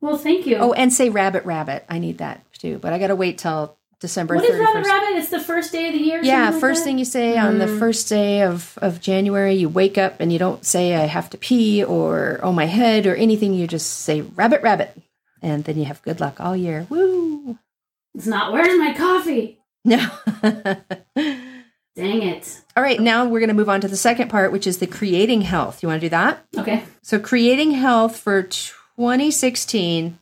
[0.00, 0.56] Well, thank you.
[0.56, 1.84] Oh, and say rabbit, rabbit.
[1.88, 4.84] I need that too, but I got to wait till December what is thirty Rabbit.
[4.86, 5.16] Rabbit?
[5.18, 6.20] It's the first day of the year.
[6.22, 6.84] Yeah, like first that?
[6.84, 7.78] thing you say on the Mm.
[7.78, 11.38] first day of, of January, you wake up and you don't say, I have to
[11.38, 13.54] pee or, oh, my head or anything.
[13.54, 14.94] You just say, rabbit, rabbit.
[15.44, 16.86] And then you have good luck all year.
[16.88, 17.58] Woo!
[18.14, 18.52] It's not.
[18.52, 19.58] Where's my coffee?
[19.84, 19.98] No.
[21.96, 22.60] Dang it.
[22.76, 24.86] all right, now we're going to move on to the second part, which is the
[24.86, 25.82] creating health.
[25.82, 26.44] You want to do that?
[26.56, 26.82] Okay.
[27.02, 30.18] So, creating health for 2016.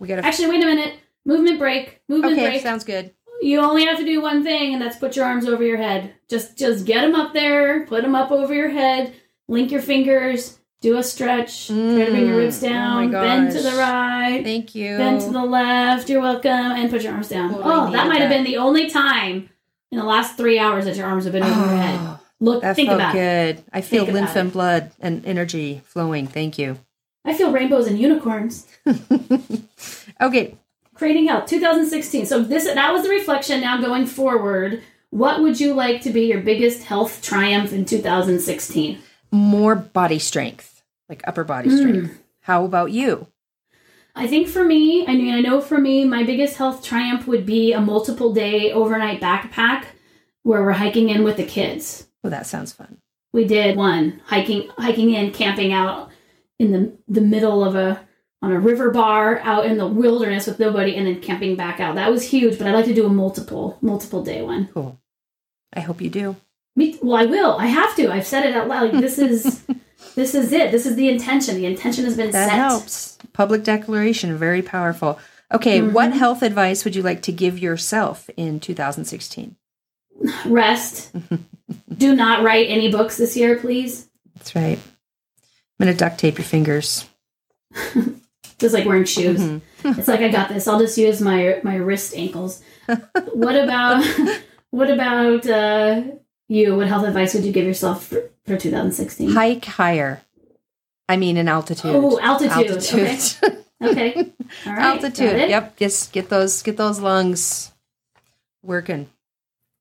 [0.00, 0.26] We got to.
[0.26, 0.94] Actually, wait a minute.
[1.24, 2.00] Movement break.
[2.08, 2.62] Movement Okay, break.
[2.62, 3.14] sounds good.
[3.40, 6.12] You only have to do one thing, and that's put your arms over your head.
[6.28, 9.14] Just just get them up there, put them up over your head,
[9.48, 13.52] link your fingers, do a stretch, try to bring your ribs Mm, oh down, bend
[13.52, 14.96] to the right, Thank you.
[14.98, 16.08] bend to the left.
[16.10, 17.50] You're welcome, and put your arms down.
[17.50, 19.48] Totally oh, that might have been the only time
[19.90, 21.98] in the last three hours that your arms have been over your head.
[22.00, 23.56] Oh, Look, that think felt about it.
[23.56, 23.64] good.
[23.72, 24.52] I feel Think lymph and it.
[24.52, 26.26] blood and energy flowing.
[26.26, 26.78] Thank you.
[27.24, 28.66] I feel rainbows and unicorns.
[30.20, 30.56] Okay,
[30.94, 32.24] Creating Health 2016.
[32.26, 33.60] So this that was the reflection.
[33.60, 38.98] Now going forward, what would you like to be your biggest health triumph in 2016?
[39.36, 41.78] More body strength, like upper body Mm.
[41.78, 42.22] strength.
[42.42, 43.26] How about you?
[44.14, 47.44] I think for me, I mean, I know for me, my biggest health triumph would
[47.44, 49.84] be a multiple day overnight backpack
[50.42, 52.08] where we're hiking in with the kids.
[52.22, 52.98] Well, that sounds fun.
[53.32, 56.10] We did one hiking, hiking in, camping out
[56.58, 58.00] in the the middle of a
[58.42, 61.96] on a river bar out in the wilderness with nobody, and then camping back out.
[61.96, 64.68] That was huge, but I'd like to do a multiple multiple day one.
[64.72, 64.98] Cool.
[65.74, 66.36] I hope you do.
[66.76, 67.56] Me, well, I will.
[67.56, 68.12] I have to.
[68.12, 68.92] I've said it out loud.
[68.92, 69.64] Like, this is
[70.14, 70.70] this is it.
[70.72, 71.56] This is the intention.
[71.56, 72.56] The intention has been That set.
[72.58, 73.18] helps.
[73.32, 75.18] Public declaration, very powerful.
[75.52, 75.92] Okay, Mm-hmm.
[75.92, 79.56] what health advice would you like to give yourself in 2016?
[80.46, 81.14] Rest.
[81.96, 84.08] do not write any books this year, please.
[84.34, 84.78] That's right.
[84.78, 87.08] I'm going to duct tape your fingers.
[88.58, 89.40] Just like wearing shoes.
[89.40, 89.98] Mm-hmm.
[89.98, 90.66] It's like I got this.
[90.66, 92.62] I'll just use my my wrist ankles.
[93.34, 94.02] what about
[94.70, 96.02] what about uh,
[96.48, 96.76] you?
[96.76, 99.30] What health advice would you give yourself for, for 2016?
[99.32, 100.22] Hike higher.
[101.08, 101.94] I mean, in altitude.
[101.94, 102.70] Oh, altitude.
[102.70, 103.62] Altitude.
[103.82, 104.14] Okay.
[104.66, 104.78] All right.
[104.82, 105.48] altitude.
[105.50, 105.76] Yep.
[105.76, 107.72] Just get those get those lungs
[108.62, 109.08] working.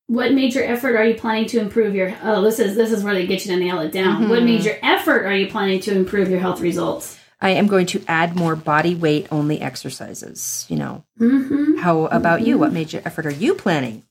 [0.07, 2.15] What major effort are you planning to improve your?
[2.21, 4.29] Oh, this is this is where they get you to nail it down.
[4.29, 4.45] What Mm-hmm.
[4.45, 7.17] major effort are you planning to improve your health results?
[7.41, 10.65] I am going to add more body weight only exercises.
[10.69, 11.77] You know, Mm-hmm.
[11.77, 12.57] how about you?
[12.59, 14.03] What major effort are you planning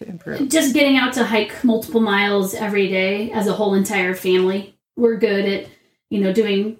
[0.00, 0.48] to improve?
[0.48, 4.76] Just getting out to hike multiple miles every day as a whole entire family.
[4.96, 5.66] We're good at
[6.10, 6.78] you know doing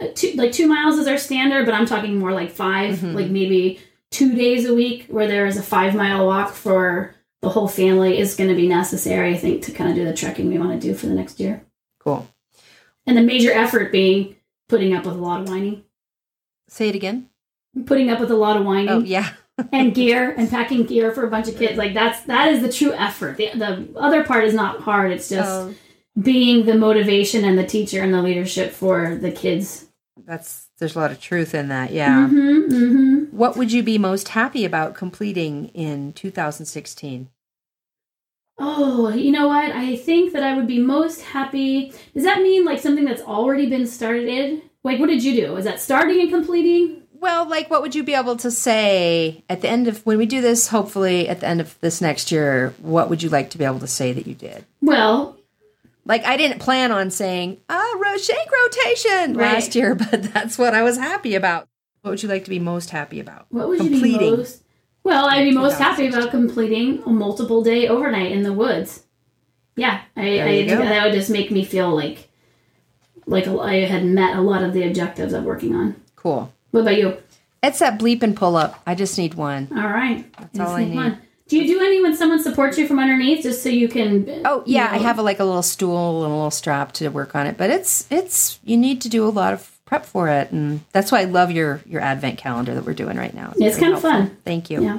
[0.00, 3.14] uh, two, like two miles is our standard, but I'm talking more like 5 Mhm.
[3.14, 3.78] like maybe
[4.10, 8.18] two days a week where there is a five mile walk for the whole family
[8.18, 9.34] is going to be necessary.
[9.34, 11.38] I think to kind of do the trekking we want to do for the next
[11.40, 11.62] year,
[12.00, 12.28] Cool.
[13.06, 14.36] and the major effort being
[14.68, 15.84] putting up with a lot of whining.
[16.68, 17.28] Say it again.
[17.86, 19.30] putting up with a lot of whining Oh yeah.
[19.72, 22.72] And gear and packing gear for a bunch of kids like that's that is the
[22.72, 25.74] true effort the, the other part is not hard it's just Oh,
[26.20, 29.86] being the motivation and the teacher and the leadership for the kids
[30.26, 31.92] that's there's a lot of truth in that.
[31.92, 32.26] Yeah.
[32.26, 37.28] hmm hmm What would you be most happy about completing in 2016?
[38.58, 42.64] oh you know what i think that i would be most happy does that mean
[42.64, 45.56] like something that's already been started Like, what did you do?
[45.56, 46.99] Is that starting and completing?
[47.20, 50.24] Well, like, what would you be able to say at the end of when we
[50.26, 50.68] do this?
[50.68, 53.80] Hopefully, at the end of this next year, what would you like to be able
[53.80, 54.64] to say that you did?
[54.80, 55.36] Well,
[56.06, 59.52] Like, I didn't plan on saying ah ro- shank rotation Right.
[59.52, 61.68] last year, but that's what I was happy about.
[62.00, 63.46] What would you like to be most happy about?
[63.50, 64.62] what would you be most?
[65.04, 69.04] Well, I'd be most happy about completing a multiple day overnight in the woods.
[69.76, 72.28] Yeah, I, I think that would just make me feel like
[73.26, 75.96] like I had met a lot of the objectives I'm working on.
[76.16, 76.52] Cool.
[76.70, 77.16] What about you?
[77.62, 78.80] It's that bleep and pull up.
[78.86, 79.68] I just need one.
[79.72, 81.18] All right, that's all I need.
[81.48, 84.42] Do you do any when someone supports you from underneath, just so you can?
[84.44, 87.08] Oh yeah, you I have a, like a little stool and a little strap to
[87.08, 90.28] work on it, but it's it's you need to do a lot of prep for
[90.28, 93.52] it, and that's why I love your your advent calendar that we're doing right now.
[93.56, 94.36] It's very kind of fun.
[94.44, 94.84] Thank you.
[94.84, 94.98] Yeah.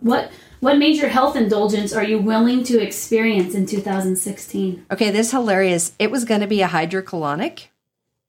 [0.00, 4.86] What what major health indulgence are you willing to experience in 2016?
[4.90, 5.92] Okay, this is hilarious.
[6.00, 7.68] It was going to be a hydrocolonic.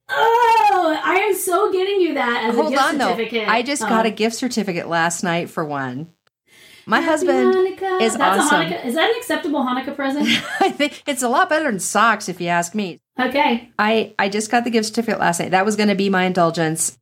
[0.08, 3.48] Oh, I am so getting you that as a Hold gift on though, certificate.
[3.48, 3.88] I just Oh.
[3.88, 4.14] got a oh.
[4.14, 6.08] gift certificate last night for one.
[6.86, 8.02] My Happy husband Hanukkah.
[8.02, 8.60] is That's awesome.
[8.60, 8.84] A Hanukkah.
[8.84, 10.26] Is that an acceptable Hanukkah present?
[10.60, 13.00] I think it's a lot better than socks, if you ask me.
[13.18, 13.70] okay.
[13.78, 15.52] I I just got the gift certificate last night.
[15.52, 16.98] That was going to be my indulgence.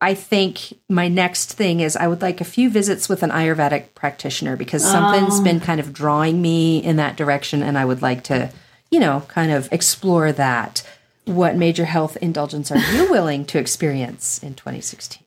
[0.00, 3.94] I think my next thing is I would like a few visits with an Ayurvedic
[3.94, 5.44] practitioner because something's Oh.
[5.44, 8.50] been kind of drawing me in that direction, and I would like to,
[8.90, 10.82] you know, kind of explore that.
[11.26, 15.22] What major health indulgence are you willing to experience in 2016?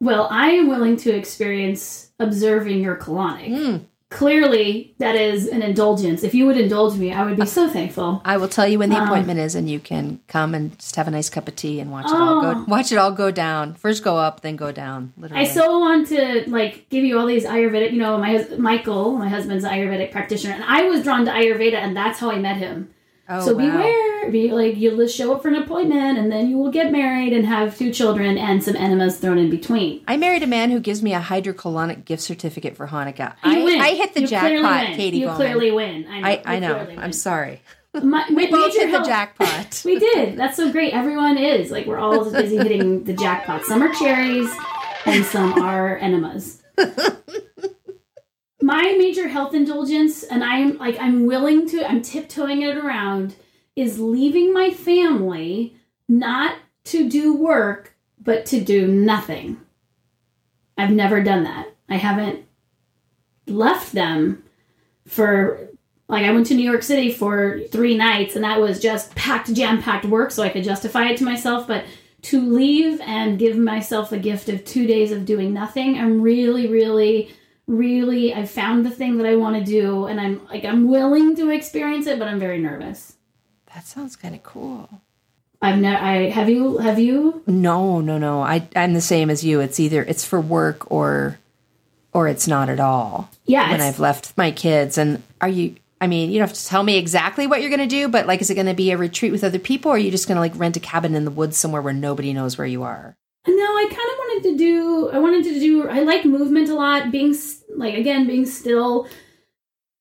[0.00, 3.48] Well, I am willing to experience observing your colonic.
[3.48, 3.76] Hmm.
[4.10, 6.22] Clearly, that is an indulgence.
[6.22, 8.22] If you would indulge me, I would be so thankful.
[8.24, 10.94] I will tell you when the Um, appointment is, and you can come and just
[10.94, 12.52] have a nice cup of tea and watch it all go.
[12.54, 12.64] Oh.
[12.68, 13.74] Watch it all go down.
[13.74, 15.14] First go up, then go down.
[15.16, 15.42] Literally.
[15.44, 17.92] I so want to like give you all these Ayurvedic.
[17.92, 21.74] You know, my Michael, my husband's an Ayurvedic practitioner, and I was drawn to Ayurveda,
[21.74, 22.90] and that's how I met him.
[23.28, 23.58] Oh, so wow.
[23.72, 26.92] beware, be like you'll just show up for an appointment, and then you will get
[26.92, 30.02] married and have two children and some enemas thrown in between.
[30.06, 33.34] I married a man who gives me a hydrocolonic gift certificate for Hanukkah.
[33.44, 33.80] You I, win.
[33.80, 34.86] I hit the You jackpot.
[34.96, 35.36] Katy You Bowman.
[35.36, 36.06] clearly win.
[36.06, 36.28] I know.
[36.28, 36.76] I, I know.
[36.78, 37.12] I'm win.
[37.14, 37.62] sorry.
[38.02, 39.82] My, We both hit the jackpot.
[39.84, 40.36] We did.
[40.36, 40.92] That's so great.
[40.92, 43.64] Everyone is like we're all busy hitting the jackpot.
[43.64, 44.50] Some are cherries,
[45.06, 46.60] and some are enemas.
[48.64, 51.86] My major health indulgence, and I'm like I'm willing to.
[51.86, 53.36] I'm tiptoeing it around.
[53.76, 55.76] Is leaving my family
[56.08, 59.60] not to do work, but to do nothing.
[60.78, 61.74] I've never done that.
[61.90, 62.46] I haven't
[63.46, 64.42] left them
[65.06, 65.68] for
[66.08, 69.52] like I went to New York City for three nights and that was just packed,
[69.52, 71.66] jam packed work, so I could justify it to myself.
[71.66, 71.84] But
[72.22, 76.66] to leave and give myself a gift of two days of doing nothing, I'm really,
[76.66, 77.30] really,
[77.66, 81.36] really I found the thing that I want to do and I'm like I'm willing
[81.36, 83.16] to experience it, but I'm very nervous.
[83.74, 84.88] That sounds kind of cool.
[85.62, 88.42] I've never I have you have you No, no, no.
[88.42, 89.60] I I'm the same as you.
[89.60, 91.38] It's either it's for work or
[92.12, 93.30] or it's not at all.
[93.46, 96.66] Yeah, When I've left my kids and are you I mean, you don't have to
[96.66, 98.90] tell me exactly what you're going to do, but like is it going to be
[98.90, 101.14] a retreat with other people or are you just going to like rent a cabin
[101.14, 103.16] in the woods somewhere where nobody knows where you are?
[103.46, 105.10] No, I kind of wanted to do.
[105.10, 105.88] I wanted to do.
[105.88, 107.10] I like movement a lot.
[107.10, 107.34] Being
[107.74, 109.08] like again, being still.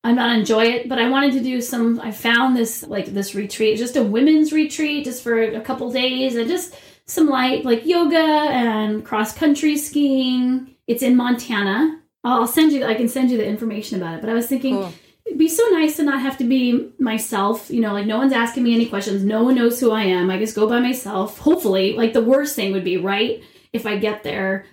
[0.05, 1.99] I'm not enjoy it, but I wanted to do some.
[2.01, 6.35] I found this like this retreat, just a women's retreat, just for a couple days,
[6.35, 10.75] and just some light like yoga and cross country skiing.
[10.87, 12.01] It's in Montana.
[12.25, 12.85] I'll send you.
[12.85, 14.21] I can send you the information about it.
[14.21, 14.75] But I was thinking.
[14.75, 14.93] Cool.
[15.25, 17.71] It'd be so nice to not have to be myself.
[17.71, 19.23] You know, like no one's asking me any questions.
[19.23, 20.29] No one knows who I am.
[20.29, 21.39] I just go by myself.
[21.39, 23.41] Hopefully, like the worst thing would be, right?
[23.73, 24.65] If I get there.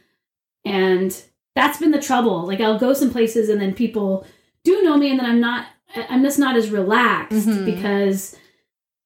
[0.64, 1.20] And
[1.56, 2.46] that's been the trouble.
[2.46, 4.26] Like I'll go some places and then people
[4.64, 5.66] do know me and then I'm not
[6.08, 7.64] I'm just not as relaxed Mhm.
[7.64, 8.36] because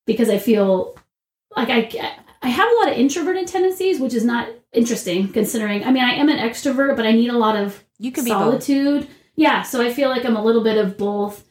[0.06, 0.96] because I feel
[1.56, 1.88] like I
[2.42, 6.14] I have a lot of introverted tendencies, which is not interesting considering I mean I
[6.14, 8.26] am an extrovert, but I need a lot of You both.
[8.26, 9.06] solitude.
[9.36, 11.44] Yeah, so I feel like I'm a little bit of both.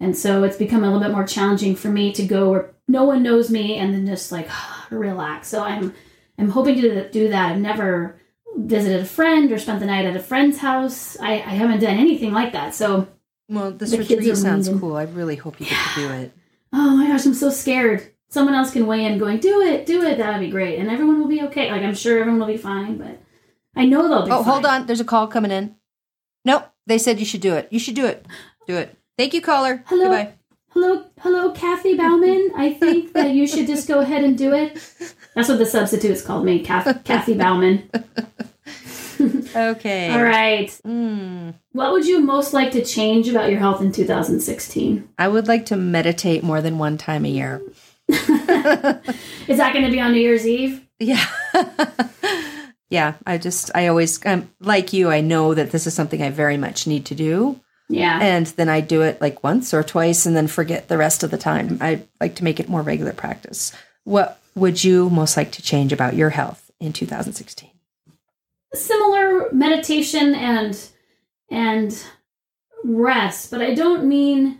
[0.00, 3.04] And so it's become a little bit more challenging for me to go where no
[3.04, 4.48] one knows me and then just like
[4.90, 5.48] relax.
[5.48, 5.92] So I'm
[6.38, 7.52] I'm hoping to do that.
[7.52, 8.18] I've never
[8.56, 11.18] visited a friend or spent the night at a friend's house.
[11.20, 12.74] I, I haven't done anything like that.
[12.74, 13.08] So
[13.48, 14.96] Well, this retreat sounds cool.
[14.96, 16.32] I really hope you get to do it.
[16.72, 18.10] oh my gosh, I'm so scared.
[18.28, 20.18] Someone else can weigh in going, do it, do it.
[20.18, 20.78] That would be great.
[20.78, 21.70] And everyone will be okay.
[21.70, 23.20] Like I'm sure everyone will be fine, but
[23.76, 24.86] I know they'll be Oh, hold on.
[24.86, 25.76] There's a call coming in.
[26.44, 26.64] Nope.
[26.86, 27.68] They said you should do it.
[27.70, 28.26] You should do it.
[28.66, 28.96] Do it.
[29.18, 29.84] Thank you, caller.
[29.86, 30.04] Hello.
[30.04, 30.32] Goodbye.
[30.74, 32.50] Hello, hello, Kathy Bauman.
[32.56, 34.74] I think that you should just go ahead and do it.
[35.34, 37.90] That's what the substitutes called me, Kath- Kathy Bauman.
[39.54, 40.10] Okay.
[40.10, 40.68] All right.
[40.86, 41.54] Mm.
[41.72, 45.08] What would you most like to change about your health in 2016?
[45.18, 47.62] I would like to meditate more than one time a year.
[48.08, 50.84] Is that going to be on New Year's Eve?
[50.98, 51.24] Yeah.
[52.90, 53.14] yeah.
[53.26, 56.56] I just, I always, um, like you, I know that this is something I very
[56.56, 57.60] much need to do.
[57.92, 58.18] Yeah.
[58.20, 61.30] And then I do it like once or twice and then forget the rest of
[61.30, 61.78] the time.
[61.80, 63.72] I like to make it more regular practice.
[64.04, 67.70] What would you most like to change about your health in 2016?
[68.72, 70.80] Similar meditation and
[71.50, 72.02] and
[72.82, 74.58] rest, but I don't mean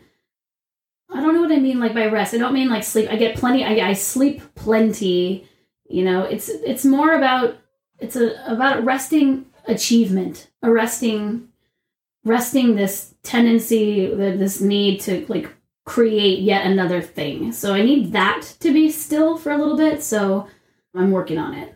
[1.11, 2.35] I don't know what I mean like by rest.
[2.35, 3.11] I don't mean like sleep.
[3.11, 5.49] I get plenty I, I sleep plenty.
[5.89, 7.57] You know, it's it's more about
[7.99, 11.49] it's a about resting achievement, arresting
[12.25, 15.49] resting this tendency, this need to like
[15.85, 17.53] create yet another thing.
[17.53, 20.03] So I need that to be still for a little bit.
[20.03, 20.49] So
[20.95, 21.75] I'm working on it.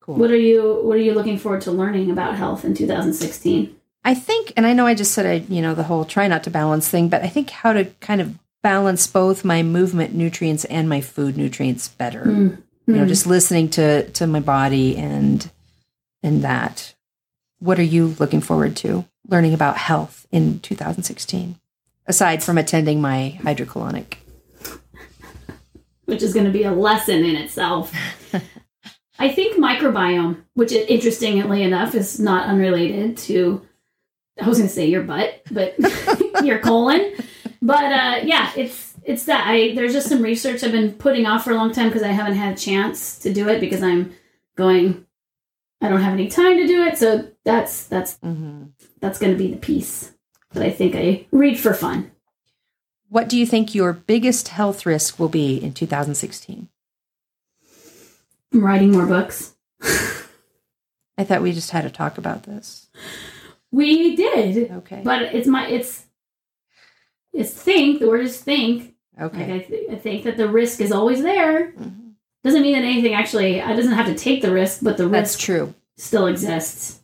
[0.00, 0.16] Cool.
[0.16, 3.74] What are you What are you looking forward to learning about health in 2016?
[4.06, 6.44] I think, and I know I just said I, you know, the whole try not
[6.44, 10.66] to balance thing, but I think how to kind of balance both my movement nutrients
[10.66, 12.22] and my food nutrients better.
[12.24, 12.62] Mm.
[12.86, 13.08] You know, Mm.
[13.08, 15.50] just listening to to my body and
[16.22, 16.94] and that.
[17.58, 21.58] What are you looking forward to learning about health in 2016?
[22.06, 24.16] Aside from attending my hydrocolonic.
[26.04, 27.92] which is going to be a lesson in itself.
[29.18, 33.66] I think microbiome, which interestingly enough is not unrelated to,
[34.40, 35.76] I was going to say your butt, but
[36.44, 37.14] your colon.
[37.62, 41.44] But uh, yeah, it's it's that I there's just some research I've been putting off
[41.44, 44.12] for a long time because I haven't had a chance to do it because I'm
[44.56, 45.06] going.
[45.80, 48.64] I don't have any time to do it, so that's that's Mm-hmm.
[49.00, 50.12] that's going to be the piece
[50.52, 52.10] that I think I read for fun.
[53.08, 56.68] What do you think your biggest health risk will be in 2016?
[58.52, 59.54] I'm writing more books.
[61.18, 62.88] I thought we just had to talk about this.
[63.70, 65.02] We did, Okay.
[65.04, 66.06] but it's my it's
[67.32, 69.54] it's think the word is think like okay.
[69.54, 72.12] I, th- I think that the risk is always there Mhm.
[72.44, 75.12] doesn't mean that anything actually i doesn't have to take the risk but the risk
[75.12, 75.74] That's true.
[75.96, 77.00] still exists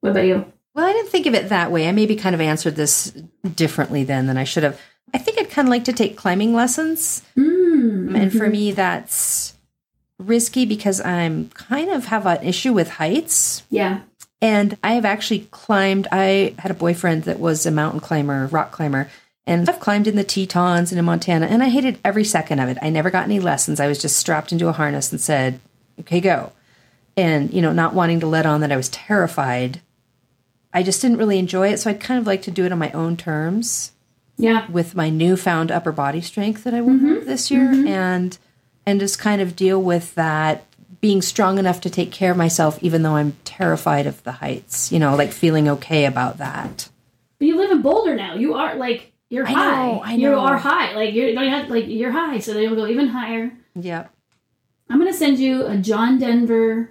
[0.00, 0.44] what about you
[0.74, 1.88] Well, I didn't think of it that way.
[1.88, 3.12] I maybe kind of answered this
[3.54, 4.80] differently then than I should have.
[5.14, 7.22] I think I'd kind of like to take climbing lessons.
[7.36, 8.14] mm.
[8.14, 9.54] And for me, that's
[10.18, 13.64] risky because I'm kind of have an issue with heights.
[13.70, 14.00] yeah
[14.40, 16.06] And I have actually climbed.
[16.12, 19.08] I had a boyfriend that was a mountain climber, rock climber,
[19.46, 22.68] and I've climbed in the Tetons and in Montana, and I hated every second of
[22.68, 22.76] it.
[22.82, 23.80] I never got any lessons.
[23.80, 25.60] I was just strapped into a harness and said,
[26.00, 26.52] "Okay, go,"
[27.16, 29.80] and you know, not wanting to let on that I was terrified.
[30.72, 32.78] I just didn't really enjoy it, so I'd kind of like to do it on
[32.78, 33.92] my own terms
[34.40, 37.26] yeah with my newfound upper body strength that I will have mm-hmm.
[37.26, 37.88] this year, mm-hmm.
[37.88, 38.38] and
[38.86, 40.64] and just kind of deal with that
[41.00, 44.90] being strong enough to take care of myself, even though I'm terrified of the heights.
[44.92, 46.88] You know, like feeling okay about that.
[47.38, 50.30] but you live in boulder now you are like you're I high know, I know.
[50.30, 53.52] you are high like you're don't have, like you're high so they'll go even higher
[53.76, 54.10] Yep.
[54.90, 56.90] i'm gonna send you a john denver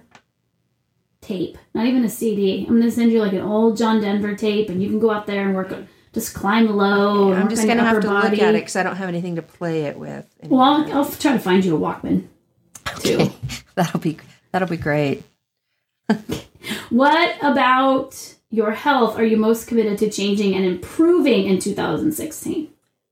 [1.28, 4.68] tape not even a cd i'm gonna send you like an old john denver tape
[4.68, 7.66] and you can go out there and work on just climb low and I'm just
[7.66, 10.26] gonna have to look at it because I don't have anything to play it with.
[10.44, 12.26] Well, I'll, I'll try to find you a Walkman
[13.00, 13.30] too.
[13.74, 14.18] that'll be
[14.50, 15.22] that'll be great.
[16.90, 22.68] what about your health are you most committed to changing and improving in 2016?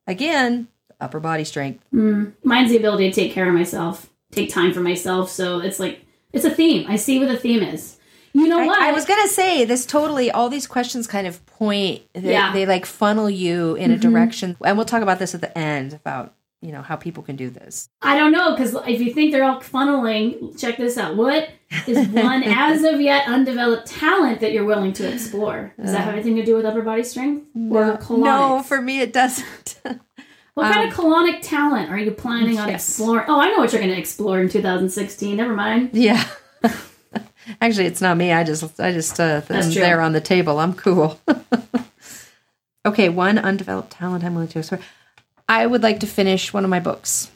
[0.06, 0.68] Again,
[1.00, 1.84] upper body strength.
[1.92, 5.30] Mm, mine's the ability to take care of myself, take time for myself.
[5.30, 6.00] So it's like,
[6.32, 6.86] it's a theme.
[6.88, 7.95] I see what the theme is.
[8.36, 8.78] You know what?
[8.78, 10.30] I, I was gonna say this totally.
[10.30, 12.02] All these questions kind of point.
[12.12, 12.52] They, Yeah.
[12.52, 15.94] they like funnel you in a direction, and we'll talk about this at the end
[15.94, 17.88] about you know how people can do this.
[18.02, 21.16] I don't know because if you think they're all funneling, check this out.
[21.16, 21.48] What
[21.86, 25.72] is one as of yet undeveloped talent that you're willing to explore?
[25.80, 28.24] Does that have anything to do with upper body strength or colonics?
[28.24, 29.80] No, for me it doesn't.
[30.54, 32.88] What kind of colonic talent are you planning on Um, yes.
[32.88, 33.26] exploring?
[33.28, 35.36] Oh, I know what you're going to explore in 2016.
[35.36, 35.90] Never mind.
[35.92, 36.24] yeah.
[37.60, 38.32] Actually, it's not me.
[38.32, 40.58] I just, I just, uh, am there on the table.
[40.58, 41.20] I'm cool.
[42.86, 44.80] okay, one undeveloped talent I'm willing to explore.
[45.48, 47.30] I would like to finish one of my books.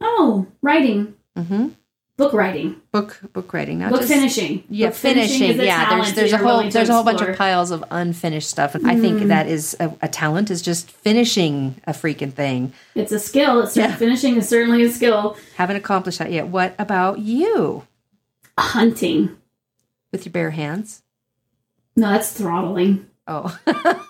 [0.00, 1.68] Oh, writing, Mm-hmm.
[2.16, 4.62] book writing, Book, book writing, not book just finishing.
[4.70, 5.66] Yeah, Book finishing finishing.
[5.66, 8.86] Yeah, there's there's a whole there's a whole bunch of piles of unfinished stuff, and
[8.86, 9.00] I Mm.
[9.00, 12.72] think that is a, a talent is just finishing a freaking thing.
[12.94, 13.62] It's a skill.
[13.62, 13.94] It's Yeah.
[13.96, 15.36] finishing is certainly a skill.
[15.56, 16.46] Haven't accomplished that yet.
[16.46, 17.84] What about you
[18.58, 19.36] Hunting.
[20.12, 21.02] with your bare hands?
[21.96, 23.06] No, that's throttling.
[23.26, 23.56] Oh,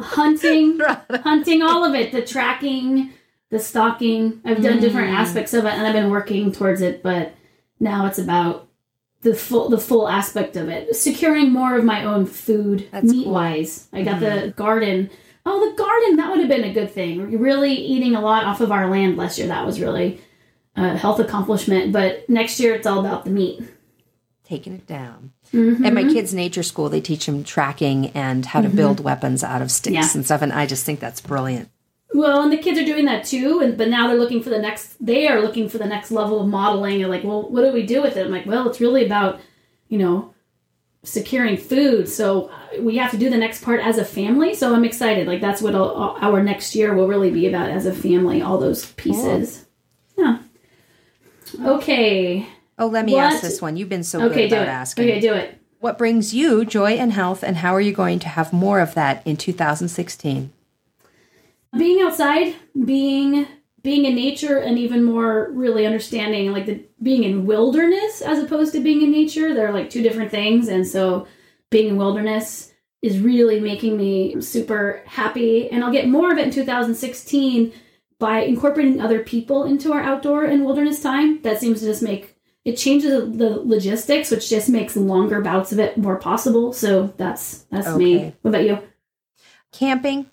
[0.00, 2.12] Hunting, hunting, all of it.
[2.12, 3.10] The tracking,
[3.50, 4.40] the stalking.
[4.44, 5.14] I've done different Mm.
[5.18, 7.02] aspects of it, and I've been working towards it.
[7.02, 7.32] But
[7.80, 8.68] now it's about
[9.22, 10.94] the full the full aspect of it.
[10.96, 13.32] Securing more of my own food, That's meat cool.
[13.34, 13.88] wise.
[13.92, 15.10] I got the garden
[15.46, 17.38] Oh, the garden, that would have been a good thing.
[17.38, 19.46] Really eating a lot off of our land last year.
[19.48, 20.20] That was really
[20.76, 21.92] a health accomplishment.
[21.92, 23.62] But next year, it's all about the meat.
[24.44, 25.32] Taking it down.
[25.52, 25.84] Mhm.
[25.86, 29.62] At my kids' nature school, they teach them tracking and how to build weapons out
[29.62, 30.08] of sticks Yeah.
[30.14, 30.42] and stuff.
[30.42, 31.68] And I just think that's brilliant.
[32.12, 34.58] Well, and the kids are doing that too, and but now they're looking for the
[34.58, 35.04] next.
[35.04, 37.00] They are looking for the next level of modeling.
[37.02, 38.26] And like, well, what do we do with it?
[38.26, 39.40] I'm like, well, it's really about,
[39.88, 40.30] you know,
[41.02, 42.08] securing food.
[42.08, 44.54] So uh, we have to do the next part as a family.
[44.54, 45.26] So I'm excited.
[45.26, 48.42] Like that's what all- our next year will really be about as a family.
[48.42, 49.64] All those pieces.
[50.16, 50.38] Yeah.
[51.62, 52.46] Okay.
[52.78, 53.76] Oh, let me What- ask this one.
[53.76, 54.48] You've been so Okay.
[54.48, 54.70] good about it.
[54.70, 55.04] asking.
[55.10, 55.20] Okay.
[55.20, 55.58] Do it.
[55.80, 58.94] What brings you joy and health, and how are you going to have more of
[58.94, 60.50] that in 2016?
[61.76, 63.48] being outside being
[63.82, 68.72] being in nature and even more really understanding like the being in wilderness as opposed
[68.72, 71.26] to being in nature they're like two different things and so
[71.70, 76.44] being in wilderness is really making me super happy and i'll get more of it
[76.46, 77.72] in 2016
[78.18, 82.36] by incorporating other people into our outdoor and wilderness time that seems to just make
[82.64, 87.64] it changes the logistics which just makes longer bouts of it more possible so that's
[87.70, 88.78] that's me what about you
[89.72, 90.26] Camping.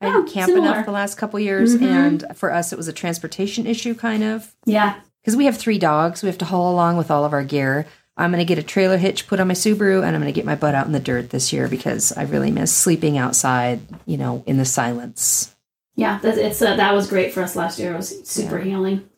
[0.00, 0.72] I Oh, did camp similar.
[0.72, 1.82] enough the last couple years, Mhm.
[1.82, 4.54] and for us, it was a transportation issue, kind of.
[4.64, 7.42] yeah Because we have three dogs, we have to haul along with all of our
[7.44, 7.84] gear.
[8.16, 10.36] I'm going to get a trailer hitch put on my Subaru, and I'm going to
[10.36, 13.80] get my butt out in the dirt this year because I really miss sleeping outside,
[14.06, 15.54] you know, in the silence.
[15.98, 17.92] Yeah, that's, it's uh, that was great for us last year.
[17.92, 19.08] It was super healing.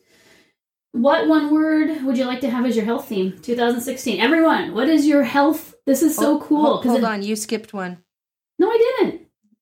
[0.93, 4.19] What one word would you like to have as your health theme 2016?
[4.19, 5.75] Everyone, what is your health?
[5.85, 6.65] This is so Oh, cool.
[6.65, 7.99] Hold, hold it- on, you skipped one.
[8.57, 9.21] No, I didn't.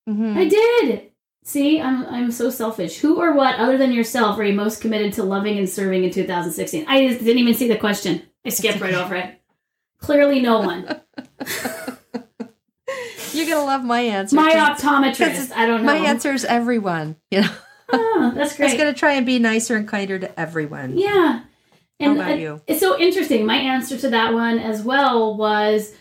[0.09, 0.37] Mhm.
[0.37, 1.11] I did.
[1.43, 2.99] See, I'm I'm so selfish.
[2.99, 6.11] Who or what other than yourself are you most committed to loving and serving in
[6.11, 6.85] 2016?
[6.87, 8.21] I just didn't even see the question.
[8.45, 9.35] I skipped right over it.
[9.99, 10.87] Clearly, no one.
[13.39, 14.35] You're going to love my answer.
[14.35, 15.51] My optometrist.
[15.55, 15.85] I don't know.
[15.93, 17.15] my answer is everyone.
[17.31, 17.49] You know,
[17.91, 18.65] Oh, that's I great.
[18.71, 20.97] was going to try and be nicer and kinder to everyone.
[20.97, 21.41] Yeah.
[21.99, 22.61] And about uh, you?
[22.67, 23.45] It's so interesting.
[23.45, 25.95] My answer to that one as well was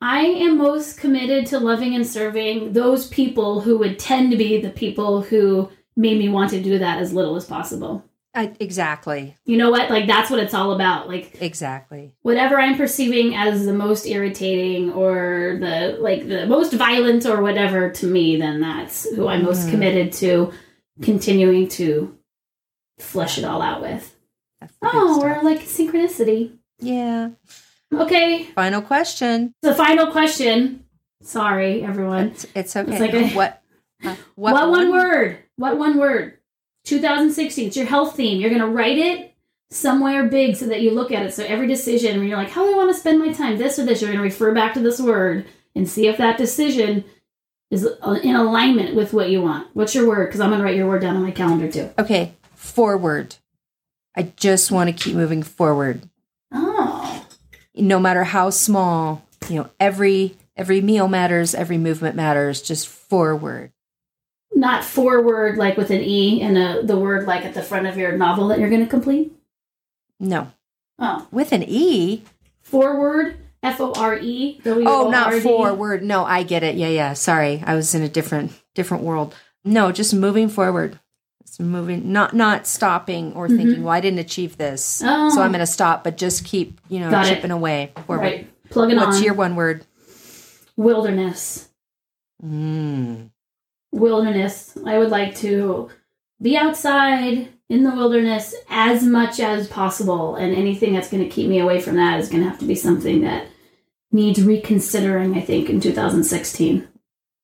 [0.00, 4.60] I am most committed to loving and serving those people who would tend to be
[4.60, 8.04] the people who made me want to do that as little as possible.
[8.38, 9.36] I, exactly.
[9.44, 9.90] You know what?
[9.90, 11.08] Like that's what it's all about.
[11.08, 12.14] Like Exactly.
[12.22, 17.90] whatever I'm perceiving as the most irritating or the like the most violent or whatever
[17.90, 19.70] to me, then that's who I'm most Mhm.
[19.72, 20.52] committed to
[21.02, 22.16] continuing to
[22.98, 24.14] flesh it all out with.
[24.60, 26.58] That's the big Oh, we're like synchronicity.
[26.78, 27.30] yeah.
[27.92, 29.54] Okay, Final question.
[29.62, 30.84] the final question.
[31.22, 32.28] Sorry, everyone.
[32.28, 33.00] It's, it's okay.
[33.00, 33.62] like a- what,
[34.04, 35.38] uh, What, one, word?
[35.56, 36.37] What one word?
[36.88, 37.68] 2016.
[37.68, 38.40] It's your health theme.
[38.40, 39.34] You're gonna write it
[39.70, 41.34] somewhere big so that you look at it.
[41.34, 43.78] So every decision, when you're like, "How do I want to spend my time?" This
[43.78, 47.04] or this, you're gonna refer back to this word and see if that decision
[47.70, 47.86] is
[48.22, 49.68] in alignment with what you want.
[49.74, 50.26] What's your word?
[50.26, 51.90] Because I'm gonna write your word down on my calendar too.
[51.98, 52.32] Okay.
[52.54, 53.36] Forward.
[54.16, 56.08] I just want to keep moving forward.
[56.52, 57.26] Oh,
[57.74, 63.70] No matter how small, you know, every every meal matters, every movement matters, just forward.
[64.54, 67.96] Not forward like with an e and a, the word like at the front of
[67.96, 69.32] your novel that you're gonna complete.
[70.20, 70.50] No.
[70.98, 72.24] Oh, With an E.
[72.60, 73.36] forward.
[73.62, 74.60] F O R E.
[74.64, 76.02] Oh, not forward.
[76.04, 76.76] No, I get it.
[76.76, 77.12] Yeah, yeah.
[77.12, 77.62] Sorry.
[77.66, 79.34] I was in a different different world.
[79.64, 80.98] No, just moving forward.
[81.40, 85.02] It's moving not not stopping or thinking, well, I didn't achieve this.
[85.02, 85.08] Mm-hmm.
[85.08, 85.30] Oh.
[85.30, 87.34] So I'm gonna stop, but just keep, you know, Got it.
[87.34, 88.22] chipping away forward.
[88.22, 88.70] Right.
[88.70, 89.22] Plug it What's on.
[89.24, 89.84] your one word?
[90.76, 91.68] wilderness?
[92.44, 93.30] Mm.
[93.92, 94.76] Wilderness.
[94.84, 95.90] I would like to
[96.40, 101.48] be outside in the wilderness as much as possible, and anything that's going to keep
[101.48, 103.46] me away from that is going to have to be something that
[104.12, 105.36] needs reconsidering.
[105.36, 106.88] I think in 2016.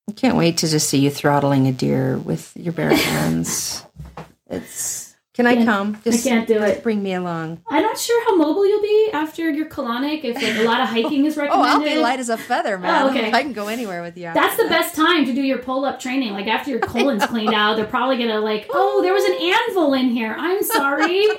[0.08, 3.84] I can't wait to just see you throttling a deer with your bare hands.
[4.50, 5.03] it's
[5.34, 6.00] can I come?
[6.06, 6.84] I can't do it.
[6.84, 7.60] Bring me along.
[7.68, 10.22] I'm not sure how mobile you'll be after your colonic.
[10.22, 11.54] If like a lot of hiking is recommended.
[11.54, 11.62] Oh.
[11.62, 13.02] I'll be light as a feather, oh, man.
[13.02, 13.32] Oh, okay.
[13.32, 14.30] I can go anywhere with you.
[14.32, 14.68] That's the that.
[14.68, 16.32] best time to do your pull up training.
[16.32, 19.94] Like after your colon's cleaned out, they're probably gonna like, oh, there was an anvil
[19.94, 20.36] in here.
[20.38, 21.26] I'm sorry.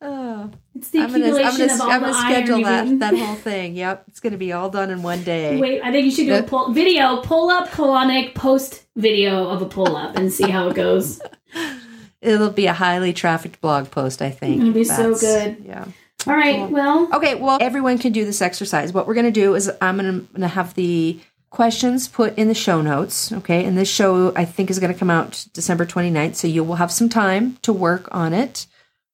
[0.00, 2.58] Oh, It's the I'm gonna, accumulation I'm gonna, of all I'm the gonna iron schedule
[2.58, 3.74] you've that that whole thing.
[3.74, 5.58] Yep, it's gonna be all done in one day.
[5.58, 9.60] Wait, I think you should do a pull video, pull up colonic post video of
[9.60, 11.20] a pull up and see how it goes.
[12.20, 14.60] It'll be a highly trafficked blog post, I think.
[14.60, 15.58] It'll be so good.
[15.64, 15.84] Yeah.
[16.26, 18.92] All right, well, Okay, well, everyone can do this exercise.
[18.92, 21.20] What we're going to do is I'm going to have the
[21.50, 23.30] questions put in the show notes.
[23.30, 26.64] Okay, and this show I think is going to come out December 29th, so you
[26.64, 28.66] will have some time to work on it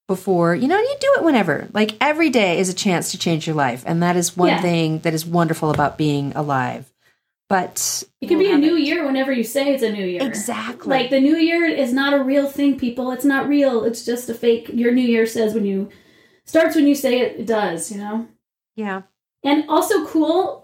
[0.07, 1.69] before you know you do it whenever.
[1.73, 4.63] Like every day is a chance to change your life, and that is one Yeah.
[4.63, 6.91] thing that is wonderful about being alive.
[7.49, 8.83] But It can be a new it.
[8.85, 10.23] year whenever you say it's a new year.
[10.23, 10.89] Exactly.
[10.91, 13.11] Like the new year is not a real thing, people.
[13.13, 13.85] It's not real.
[13.85, 14.71] It's just a fake.
[14.73, 15.91] Your new year says when you
[16.47, 18.27] starts when you say it, it does, you know?
[18.77, 19.03] yeah.
[19.43, 20.64] And also cool,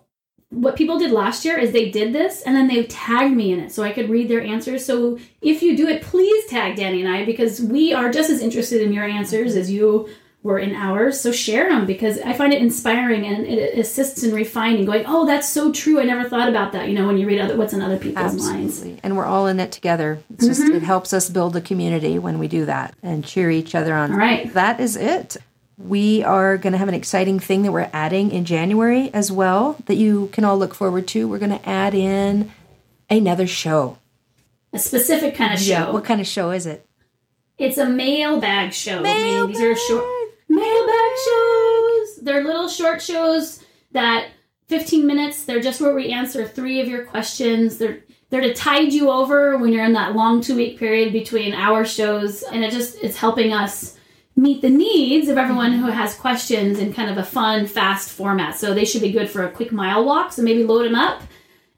[0.50, 3.60] what people did last year is they did this and then they tagged me in
[3.60, 4.84] it so I could read their answers.
[4.84, 8.40] So if you do it, please tag Dani and I because we are just as
[8.40, 10.08] interested in your answers as you
[10.42, 11.20] were in ours.
[11.20, 15.26] So share them because I find it inspiring and it assists in refining, going, oh,
[15.26, 16.00] that's so true.
[16.00, 16.88] I never thought about that.
[16.88, 18.78] You know, when you read other, what's in other people's minds.
[18.78, 19.00] Absolutely.
[19.02, 20.18] And we're all in it together.
[20.34, 20.76] It's Mm-hmm.
[20.76, 24.12] it helps us build a community when we do that and cheer each other on.
[24.12, 24.52] All right.
[24.54, 25.36] That is it.
[25.82, 29.76] We are going to have an exciting thing that we're adding in January as well
[29.86, 31.26] that you can all look forward to.
[31.26, 32.52] We're going to add in
[33.08, 33.98] another show.
[34.72, 35.92] A specific kind of show.
[35.92, 36.86] What kind of show is it?
[37.58, 39.02] It's a mailbag show.
[39.02, 40.04] meaning these are short
[40.48, 42.16] mailbag shows.
[42.22, 44.28] They're little short shows that
[44.68, 45.44] 15 minutes.
[45.44, 47.78] They're just where we answer three of your questions.
[47.78, 48.00] They're
[48.30, 51.84] they're to tide you over when you're in that long two week period between our
[51.84, 53.96] shows, and it just it's helping us
[54.36, 58.56] meet the needs of everyone who has questions in kind of a fun, fast format.
[58.56, 60.32] So they should be good for a quick mile walk.
[60.32, 61.22] So maybe load them up,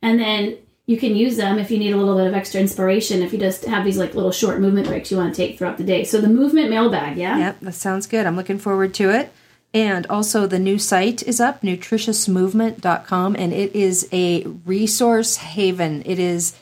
[0.00, 3.22] and then you can use them if you need a little bit of extra inspiration.
[3.22, 5.78] If you just have these like little short movement breaks you want to take throughout
[5.78, 6.05] the day.
[6.05, 7.38] So the movement mailbag, yeah.
[7.38, 8.26] Yep, that sounds good.
[8.26, 9.32] I'm looking forward to it.
[9.74, 16.03] And also, the new site is up, nutritiousmovement.com, and it is a resource haven.
[16.05, 16.55] It is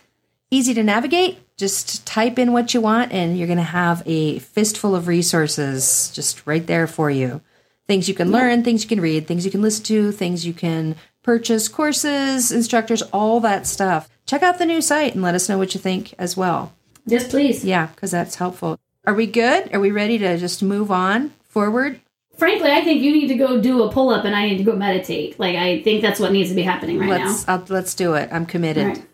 [0.50, 1.38] easy to navigate.
[1.60, 6.10] Just type in what you want, and you're going to have a fistful of resources
[6.14, 7.42] just right there for you.
[7.86, 10.54] Things you can learn, things you can read, things you can listen to, things you
[10.54, 14.08] can purchase, courses, instructors, all that stuff.
[14.24, 16.72] Check out the new site and let us know what you think as well.
[17.04, 17.62] Yes, please.
[17.62, 18.78] Yeah, because that's helpful.
[19.06, 19.74] Are we good?
[19.74, 22.00] Are we ready to just move on forward?
[22.38, 24.64] Frankly, I think you need to go do a pull up and I need to
[24.64, 25.38] go meditate.
[25.38, 27.56] Like I think that's what needs to be happening right let's now.
[27.56, 28.30] I'll, let's do it.
[28.32, 28.86] I'm committed.
[28.86, 29.06] All right.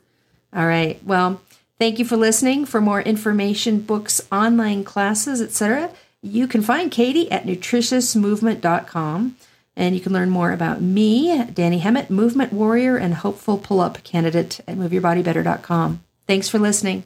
[0.53, 1.05] All right.
[1.05, 1.40] Well,
[1.79, 2.64] thank you for listening.
[2.64, 5.91] For more information, books, online classes, etc.,
[6.22, 9.37] you can find Katy at nutritiousmovement.com.
[9.79, 14.03] And you can learn more about me, Dani Hemmat, movement warrior and hopeful pull up
[14.05, 16.03] candidate at moveyourbodybetter.com.
[16.27, 17.05] Thanks for listening.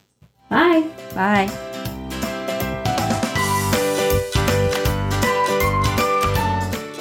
[0.48, 0.88] Bye.
[1.14, 1.69] Bye.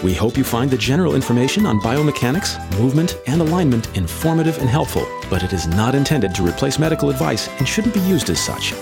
[0.02, 5.06] We hope you find the general information on biomechanics, movement, and alignment informative and helpful,
[5.30, 8.74] but it is not intended to replace medical advice and shouldn't be used as such.